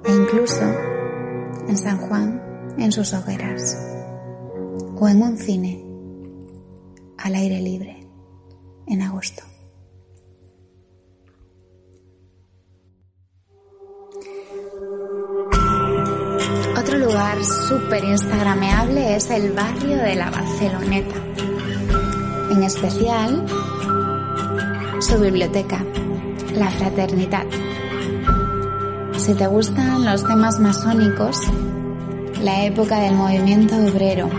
E 0.06 0.12
incluso 0.12 0.64
en 1.68 1.78
San 1.78 1.98
Juan, 1.98 2.42
en 2.78 2.92
sus 2.92 3.14
hogueras, 3.14 3.78
o 5.00 5.08
en 5.08 5.22
un 5.22 5.38
cine 5.38 5.84
al 7.18 7.36
aire 7.36 7.62
libre 7.62 8.08
en 8.88 9.02
agosto. 9.02 9.47
Lugar 17.28 17.44
súper 17.44 18.04
instagrameable 18.06 19.16
es 19.16 19.30
el 19.32 19.52
barrio 19.52 19.98
de 19.98 20.16
la 20.16 20.30
Barceloneta. 20.30 21.16
En 22.52 22.64
especial 22.64 23.44
su 25.02 25.20
biblioteca, 25.20 25.84
la 26.54 26.70
Fraternidad. 26.70 27.46
Si 29.18 29.34
te 29.34 29.48
gustan 29.48 30.06
los 30.06 30.24
temas 30.24 30.60
masónicos, 30.60 31.38
la 32.42 32.64
época 32.64 33.00
del 33.00 33.16
movimiento 33.16 33.76
obrero 33.76 34.30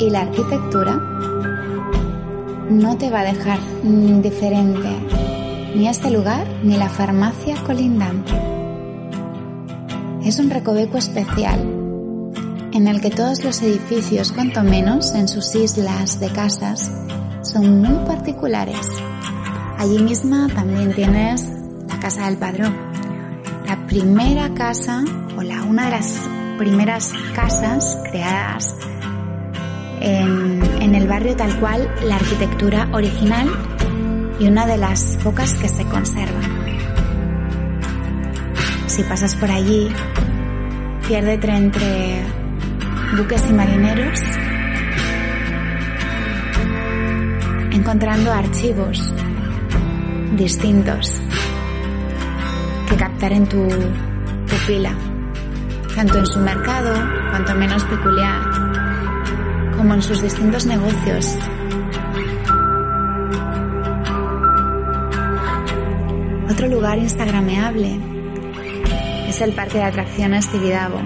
y 0.00 0.10
la 0.10 0.22
arquitectura, 0.22 0.96
no 2.68 2.96
te 2.98 3.10
va 3.10 3.20
a 3.20 3.24
dejar 3.24 3.58
indiferente 3.84 4.88
ni 5.76 5.88
este 5.88 6.10
lugar 6.10 6.46
ni 6.64 6.76
la 6.76 6.88
farmacia 6.88 7.54
colindante 7.64 8.47
es 10.28 10.38
un 10.38 10.50
recoveco 10.50 10.98
especial 10.98 11.58
en 12.74 12.86
el 12.86 13.00
que 13.00 13.08
todos 13.08 13.42
los 13.44 13.62
edificios, 13.62 14.30
cuanto 14.32 14.62
menos 14.62 15.14
en 15.14 15.26
sus 15.26 15.54
islas 15.54 16.20
de 16.20 16.28
casas, 16.30 16.92
son 17.42 17.80
muy 17.80 18.06
particulares. 18.06 18.86
Allí 19.78 19.98
misma 19.98 20.48
también 20.54 20.92
tienes 20.92 21.48
la 21.88 21.98
Casa 21.98 22.26
del 22.26 22.36
Padrón, 22.36 22.76
la 23.66 23.86
primera 23.86 24.52
casa 24.52 25.02
o 25.34 25.42
la 25.42 25.62
una 25.62 25.86
de 25.86 25.92
las 25.92 26.20
primeras 26.58 27.10
casas 27.34 27.98
creadas 28.10 28.76
en, 30.00 30.62
en 30.82 30.94
el 30.94 31.08
barrio 31.08 31.36
tal 31.36 31.58
cual 31.58 31.90
la 32.04 32.16
arquitectura 32.16 32.90
original 32.92 33.48
y 34.38 34.46
una 34.46 34.66
de 34.66 34.76
las 34.76 35.16
pocas 35.24 35.54
que 35.54 35.70
se 35.70 35.84
conservan. 35.84 36.57
Si 38.98 39.04
pasas 39.04 39.36
por 39.36 39.48
allí, 39.48 39.88
piérdete 41.06 41.48
entre 41.52 42.20
buques 43.16 43.48
y 43.48 43.52
marineros, 43.52 44.20
encontrando 47.70 48.32
archivos 48.32 49.14
distintos 50.34 51.22
que 52.88 52.96
captar 52.96 53.34
en 53.34 53.48
tu 53.48 53.68
pupila, 54.48 54.90
tanto 55.94 56.18
en 56.18 56.26
su 56.26 56.40
mercado, 56.40 56.92
cuanto 57.30 57.54
menos 57.54 57.84
peculiar, 57.84 58.40
como 59.76 59.94
en 59.94 60.02
sus 60.02 60.20
distintos 60.20 60.66
negocios. 60.66 61.38
Otro 66.50 66.66
lugar 66.66 66.98
instagrameable 66.98 68.17
es 69.38 69.42
el 69.42 69.52
parque 69.52 69.78
de 69.78 69.84
atracciones 69.84 70.48
Tibidabo, 70.48 71.00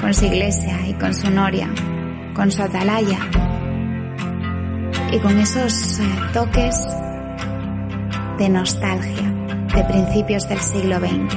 con 0.00 0.14
su 0.14 0.24
iglesia 0.24 0.86
y 0.86 0.94
con 0.94 1.12
su 1.12 1.30
noria, 1.30 1.68
con 2.34 2.50
su 2.50 2.62
atalaya 2.62 3.18
y 5.12 5.18
con 5.18 5.38
esos 5.38 6.00
eh, 6.00 6.04
toques 6.32 6.74
de 8.38 8.48
nostalgia 8.48 9.30
de 9.74 9.84
principios 9.84 10.48
del 10.48 10.60
siglo 10.60 10.98
XX. 10.98 11.36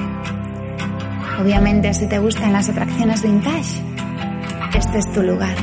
Obviamente 1.41 1.93
si 1.93 2.07
te 2.07 2.19
gustan 2.19 2.53
las 2.53 2.69
atracciones 2.69 3.21
vintage, 3.21 3.81
este 4.73 4.99
es 4.99 5.11
tu 5.11 5.21
lugar. 5.21 5.57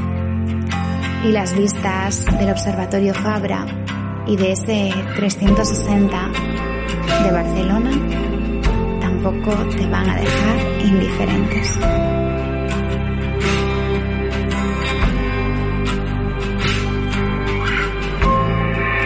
Y 1.25 1.33
las 1.33 1.57
vistas 1.57 2.27
del 2.27 2.51
Observatorio 2.51 3.15
Fabra 3.15 3.65
y 4.27 4.37
de 4.37 4.53
ese 4.53 4.93
360 5.17 6.31
de 7.25 7.33
Barcelona 7.33 8.22
tampoco 9.23 9.55
te 9.77 9.87
van 9.87 10.09
a 10.09 10.17
dejar 10.17 10.81
indiferentes. 10.85 11.79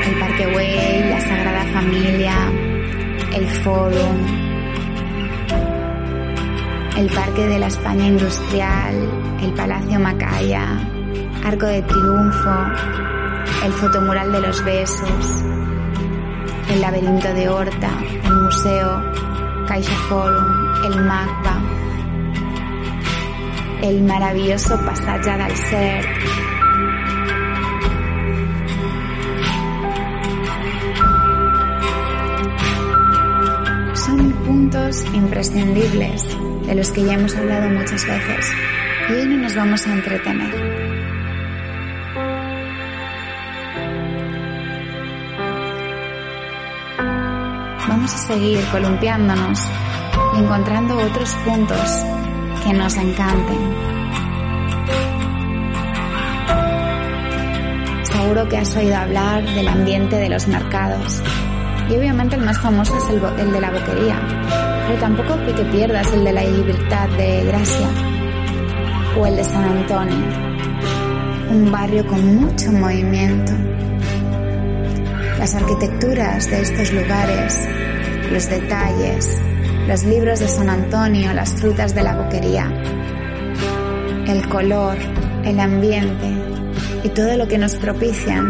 El 0.06 0.18
Parque 0.18 0.46
Güell, 0.52 1.10
la 1.10 1.20
Sagrada 1.20 1.64
Familia, 1.72 2.34
el 3.34 3.46
Fórum, 3.62 4.16
el 6.96 7.10
Parque 7.10 7.46
de 7.46 7.58
la 7.58 7.66
España 7.66 8.06
Industrial, 8.06 8.94
el 9.42 9.52
Palacio 9.52 10.00
Macaya, 10.00 10.80
Arco 11.44 11.66
de 11.66 11.82
Triunfo, 11.82 12.56
el 13.64 13.72
Fotomural 13.72 14.32
de 14.32 14.40
los 14.40 14.64
Besos, 14.64 15.44
el 16.70 16.80
Laberinto 16.80 17.34
de 17.34 17.48
Horta, 17.50 17.90
el 18.24 18.34
Museo 18.34 19.26
Forum, 20.08 20.84
el 20.84 21.04
MACBA, 21.04 21.60
el 23.82 24.02
maravilloso 24.02 24.80
Pasaje 24.80 25.36
del 25.36 25.56
Ser, 25.56 26.04
son 33.94 34.32
puntos 34.46 35.04
imprescindibles 35.12 36.22
de 36.66 36.74
los 36.74 36.90
que 36.92 37.04
ya 37.04 37.14
hemos 37.14 37.34
hablado 37.36 37.68
muchas 37.68 38.06
veces 38.06 38.52
y 39.10 39.12
hoy 39.12 39.26
no 39.26 39.36
nos 39.42 39.54
vamos 39.56 39.86
a 39.86 39.92
entretener. 39.92 40.85
A 48.14 48.18
seguir 48.18 48.64
columpiándonos 48.70 49.60
y 50.34 50.38
encontrando 50.38 50.96
otros 50.96 51.34
puntos 51.44 52.04
que 52.64 52.72
nos 52.72 52.96
encanten. 52.96 53.58
Seguro 58.04 58.48
que 58.48 58.58
has 58.58 58.76
oído 58.76 58.96
hablar 58.96 59.44
del 59.44 59.66
ambiente 59.66 60.16
de 60.16 60.28
los 60.28 60.46
mercados. 60.46 61.20
Y 61.90 61.96
obviamente 61.96 62.36
el 62.36 62.42
más 62.42 62.58
famoso 62.60 62.96
es 62.96 63.08
el, 63.10 63.52
de 63.52 63.60
la 63.60 63.70
boquería. 63.70 64.20
Pero 64.86 65.00
tampoco 65.00 65.36
que 65.44 65.64
pierdas 65.64 66.12
el 66.12 66.24
de 66.24 66.32
la 66.32 66.44
libertad 66.44 67.08
de 67.10 67.44
Gracia 67.44 67.88
o 69.18 69.26
el 69.26 69.36
de 69.36 69.44
San 69.44 69.64
Antonio. 69.64 70.26
Un 71.50 71.72
barrio 71.72 72.06
con 72.06 72.36
mucho 72.36 72.70
movimiento. 72.70 73.52
Las 75.38 75.54
arquitecturas 75.54 76.48
de 76.50 76.62
estos 76.62 76.92
lugares 76.92 77.68
los 78.30 78.48
detalles, 78.48 79.40
los 79.88 80.04
libros 80.04 80.40
de 80.40 80.48
San 80.48 80.68
Antonio, 80.68 81.32
las 81.32 81.54
frutas 81.54 81.94
de 81.94 82.02
la 82.02 82.16
boquería, 82.16 82.70
el 84.26 84.48
color, 84.48 84.96
el 85.44 85.60
ambiente 85.60 86.32
y 87.04 87.08
todo 87.10 87.36
lo 87.36 87.46
que 87.46 87.58
nos 87.58 87.76
propician 87.76 88.44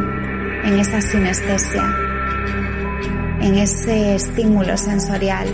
en 0.65 0.79
esa 0.79 1.01
sinestesia, 1.01 1.85
en 3.41 3.55
ese 3.57 4.15
estímulo 4.15 4.77
sensorial 4.77 5.47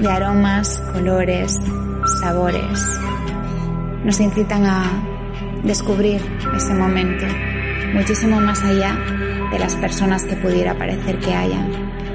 de 0.00 0.08
aromas, 0.08 0.80
colores, 0.92 1.56
sabores. 2.20 3.00
Nos 4.04 4.18
incitan 4.20 4.64
a 4.64 4.84
descubrir 5.62 6.20
ese 6.56 6.74
momento 6.74 7.26
muchísimo 7.92 8.40
más 8.40 8.62
allá 8.62 8.96
de 9.50 9.58
las 9.58 9.76
personas 9.76 10.24
que 10.24 10.36
pudiera 10.36 10.78
parecer 10.78 11.18
que 11.18 11.34
hayan, 11.34 11.70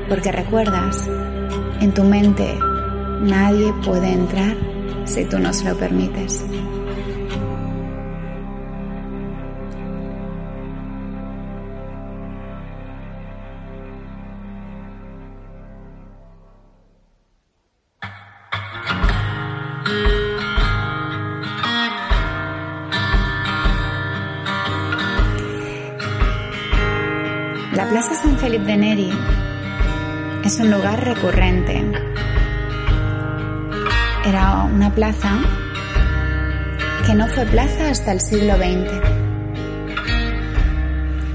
porque 0.09 0.31
recuerdas 0.31 1.07
en 1.85 1.93
tu 1.93 2.03
mente 2.03 2.57
nadie 3.21 3.71
puede 3.85 4.11
entrar 4.11 4.57
si 5.05 5.23
tú 5.25 5.37
no 5.37 5.53
se 5.53 5.69
lo 5.69 5.77
permites. 5.77 6.43
Recurrente. 31.05 31.85
era 34.25 34.63
una 34.63 34.91
plaza 34.91 35.39
que 37.05 37.13
no 37.13 37.27
fue 37.27 37.45
plaza 37.45 37.91
hasta 37.91 38.11
el 38.11 38.19
siglo 38.19 38.55
XX. 38.55 38.91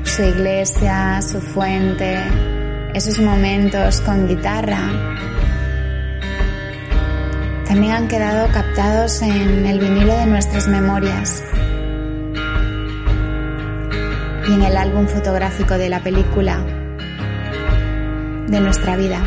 Su 0.02 0.22
iglesia, 0.24 1.22
su 1.22 1.40
fuente, 1.40 2.18
esos 2.92 3.20
momentos 3.20 4.00
con 4.00 4.26
guitarra, 4.26 4.80
también 7.64 7.92
han 7.92 8.08
quedado 8.08 8.50
captados 8.52 9.22
en 9.22 9.64
el 9.66 9.78
vinilo 9.78 10.12
de 10.12 10.26
nuestras 10.26 10.66
memorias 10.66 11.44
y 14.48 14.52
en 14.52 14.62
el 14.62 14.76
álbum 14.76 15.06
fotográfico 15.06 15.78
de 15.78 15.88
la 15.88 16.00
película 16.00 16.58
de 18.48 18.60
nuestra 18.60 18.96
vida. 18.96 19.22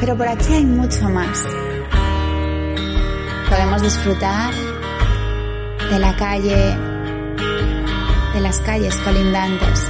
Pero 0.00 0.16
por 0.16 0.26
aquí 0.26 0.54
hay 0.54 0.64
mucho 0.64 1.10
más. 1.10 1.46
Podemos 3.50 3.82
disfrutar 3.82 4.54
de 5.90 5.98
la 5.98 6.16
calle, 6.16 6.76
de 8.32 8.40
las 8.40 8.60
calles 8.60 8.96
colindantes. 8.96 9.86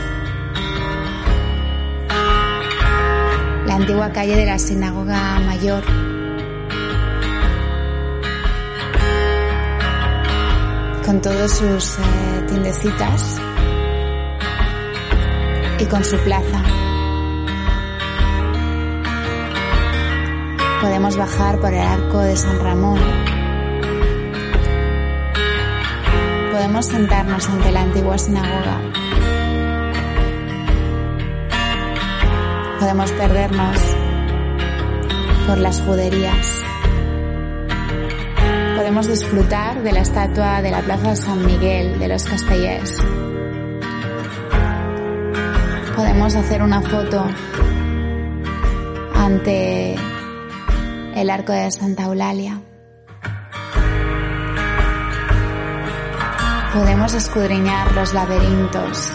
La 3.67 3.77
antigua 3.77 4.11
calle 4.11 4.35
de 4.35 4.47
la 4.47 4.59
Sinagoga 4.59 5.39
Mayor. 5.47 5.85
Con 11.05 11.21
todos 11.23 11.53
sus 11.53 11.99
eh, 11.99 12.45
tiendecitas 12.49 13.41
y 15.79 15.85
con 15.87 16.05
su 16.05 16.17
plaza. 16.19 16.80
Podemos 20.81 21.15
bajar 21.15 21.61
por 21.61 21.75
el 21.75 21.81
arco 21.81 22.21
de 22.21 22.37
San 22.37 22.59
Ramón. 22.59 22.99
Podemos 26.53 26.87
sentarnos 26.87 27.49
ante 27.51 27.71
la 27.71 27.83
antigua 27.83 28.17
sinagoga. 28.17 28.81
Podemos 32.79 33.13
perdernos 33.13 33.79
por 35.47 35.59
las 35.59 35.83
juderías. 35.83 36.63
Podemos 38.77 39.07
disfrutar 39.07 39.83
de 39.83 39.93
la 39.93 40.01
estatua 40.01 40.63
de 40.63 40.71
la 40.71 40.81
Plaza 40.81 41.15
San 41.15 41.45
Miguel 41.45 41.99
de 41.99 42.09
los 42.09 42.25
Castellers. 42.25 42.97
Podemos 45.95 46.35
hacer 46.35 46.63
una 46.63 46.81
foto 46.81 47.27
ante 49.15 49.97
el 51.15 51.31
arco 51.31 51.53
de 51.53 51.71
Santa 51.71 52.05
Eulalia. 52.05 52.61
Podemos 56.73 57.15
escudriñar 57.15 57.93
los 57.93 58.15
laberintos 58.15 59.13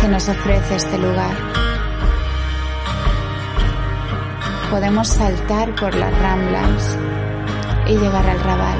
que 0.00 0.08
nos 0.08 0.28
ofrece 0.28 0.76
este 0.76 0.98
lugar. 0.98 1.34
Podemos 4.70 5.08
saltar 5.08 5.74
por 5.74 5.94
las 5.94 6.16
ramblas 6.20 6.98
y 7.86 7.96
llegar 7.96 8.26
al 8.28 8.40
Raval. 8.40 8.78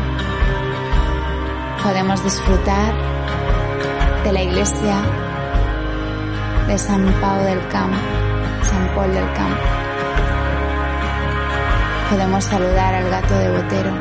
Podemos 1.83 2.23
disfrutar 2.23 2.95
de 4.25 4.33
la 4.33 4.43
iglesia 4.43 4.97
de 6.69 6.79
San 6.79 7.05
Pau 7.21 7.43
del 7.43 7.67
Camp, 7.69 7.95
San 8.63 8.95
Paul 8.95 9.13
del 9.13 9.33
Camp 9.33 9.74
podemos 12.11 12.45
saludar 12.45 12.95
al 12.95 13.11
gato 13.11 13.35
de 13.35 13.51
Botero. 13.51 13.93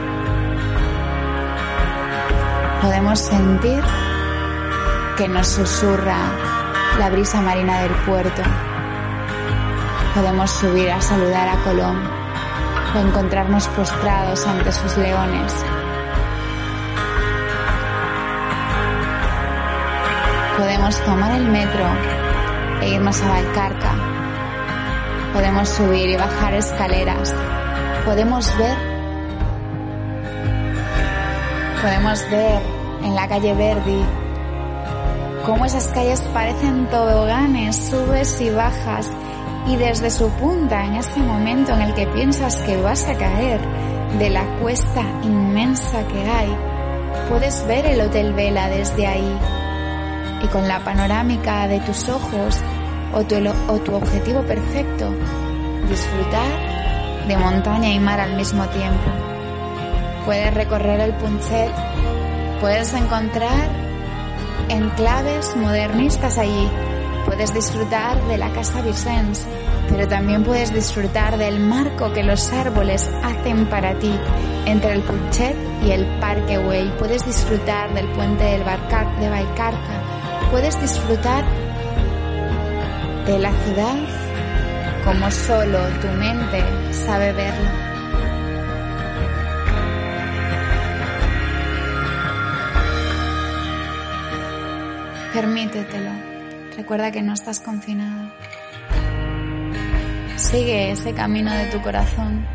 Podemos 2.82 3.20
sentir 3.20 3.84
que 5.18 5.28
nos 5.28 5.48
susurra 5.48 6.18
la 7.00 7.10
brisa 7.10 7.42
marina 7.42 7.82
del 7.82 7.92
puerto. 8.06 8.42
Podemos 10.14 10.52
subir 10.52 10.92
a 10.92 11.02
saludar 11.02 11.48
a 11.48 11.64
Colón 11.64 11.98
o 12.96 13.00
encontrarnos 13.00 13.68
postrados 13.70 14.46
ante 14.46 14.72
sus 14.72 14.98
leones. 14.98 15.54
Podemos 20.58 21.02
tomar 21.04 21.32
el 21.32 21.48
metro 21.48 21.86
e 22.82 22.90
irnos 22.90 23.22
a 23.22 23.30
Valcarca. 23.30 23.96
Podemos 25.34 25.70
subir 25.70 26.10
y 26.10 26.18
bajar 26.18 26.54
escaleras 26.54 27.34
podemos 28.06 28.58
ver, 28.58 28.78
podemos 31.82 32.30
ver 32.30 32.62
en 33.04 33.16
la 33.16 33.28
calle 33.28 33.54
Verdi 33.54 34.04
cómo 35.46 35.66
esas 35.66 35.88
calles 35.90 36.22
parecen 36.34 36.88
toboganes, 36.88 37.76
subes 37.76 38.42
y 38.42 38.50
bajas, 38.50 39.10
y 39.68 39.76
desde 39.78 40.10
su 40.10 40.30
punta, 40.32 40.86
en 40.86 40.96
ese 40.96 41.20
momento 41.20 41.74
en 41.74 41.82
el 41.82 41.94
que 41.94 42.08
piensas 42.08 42.58
que 42.64 42.82
vas 42.82 43.08
a 43.08 43.16
caer 43.16 43.60
de 44.20 44.30
la 44.30 44.44
cuesta 44.62 45.02
inmensa 45.24 46.06
que 46.08 46.30
hay, 46.30 46.58
puedes 47.30 47.66
ver 47.68 47.86
el 47.86 48.02
Hotel 48.02 48.34
Vela 48.34 48.70
desde 48.70 49.08
ahí. 49.08 49.38
Y 50.44 50.48
con 50.48 50.68
la 50.68 50.84
panorámica 50.84 51.68
de 51.68 51.80
tus 51.80 52.10
ojos 52.10 52.60
o 53.14 53.24
tu, 53.24 53.36
o 53.70 53.80
tu 53.80 53.96
objetivo 53.96 54.42
perfecto, 54.42 55.10
disfrutar 55.90 56.73
de 57.28 57.38
montaña 57.38 57.90
y 57.90 58.00
mar 58.00 58.20
al 58.20 58.36
mismo 58.36 58.66
tiempo. 58.68 59.12
Puedes 60.26 60.54
recorrer 60.54 61.00
el 61.02 61.14
Punchet, 61.16 61.72
puedes 62.60 62.94
encontrar 62.94 63.70
enclaves 64.70 65.56
modernistas 65.56 66.38
allí, 66.38 66.70
puedes 67.26 67.54
disfrutar 67.54 68.22
de 68.28 68.38
la 68.38 68.50
Casa 68.52 68.82
Vicens, 68.82 69.46
pero 69.90 70.08
también 70.08 70.44
puedes 70.44 70.74
disfrutar 70.74 71.38
del 71.38 71.60
marco 71.60 72.12
que 72.14 72.24
los 72.24 72.52
árboles 72.52 73.10
hacen 73.24 73.66
para 73.68 73.98
ti 74.00 74.14
entre 74.66 74.94
el 74.94 75.02
Punchet 75.02 75.56
y 75.84 75.92
el 75.92 76.06
Parque 76.20 76.58
Way. 76.58 76.94
Puedes 76.98 77.26
disfrutar 77.26 77.94
del 77.94 78.10
puente 78.14 78.44
del 78.44 78.64
Barcar 78.64 79.20
de 79.20 79.30
Baicarca, 79.30 80.04
puedes 80.52 80.80
disfrutar 80.82 81.44
de 83.26 83.40
la 83.40 83.52
ciudad 83.52 84.23
como 85.04 85.30
solo 85.32 85.80
tu 86.02 86.08
mente 86.08 86.64
sabe 86.94 87.34
verlo. 87.34 87.70
Permítetelo. 95.34 96.12
Recuerda 96.78 97.12
que 97.12 97.22
no 97.22 97.34
estás 97.34 97.60
confinado. 97.60 98.32
Sigue 100.38 100.92
ese 100.92 101.14
camino 101.14 101.52
de 101.52 101.66
tu 101.66 101.82
corazón. 101.82 102.46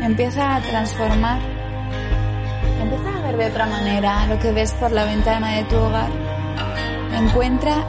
Empieza 0.00 0.56
a 0.56 0.60
transformar. 0.60 1.40
Empieza 2.80 3.16
a 3.16 3.22
ver 3.22 3.36
de 3.36 3.46
otra 3.46 3.66
manera 3.66 4.26
lo 4.26 4.38
que 4.38 4.52
ves 4.52 4.72
por 4.74 4.90
la 4.90 5.04
ventana 5.04 5.56
de 5.56 5.64
tu 5.64 5.76
hogar. 5.76 6.10
Encuentra 7.12 7.84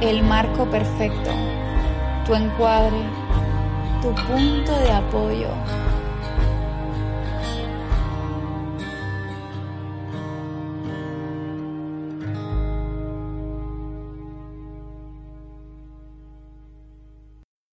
el 0.00 0.22
marco 0.22 0.68
perfecto 0.70 1.49
tu 2.24 2.34
encuadre, 2.34 3.02
tu 4.02 4.08
punto 4.26 4.72
de 4.72 4.90
apoyo, 4.90 5.48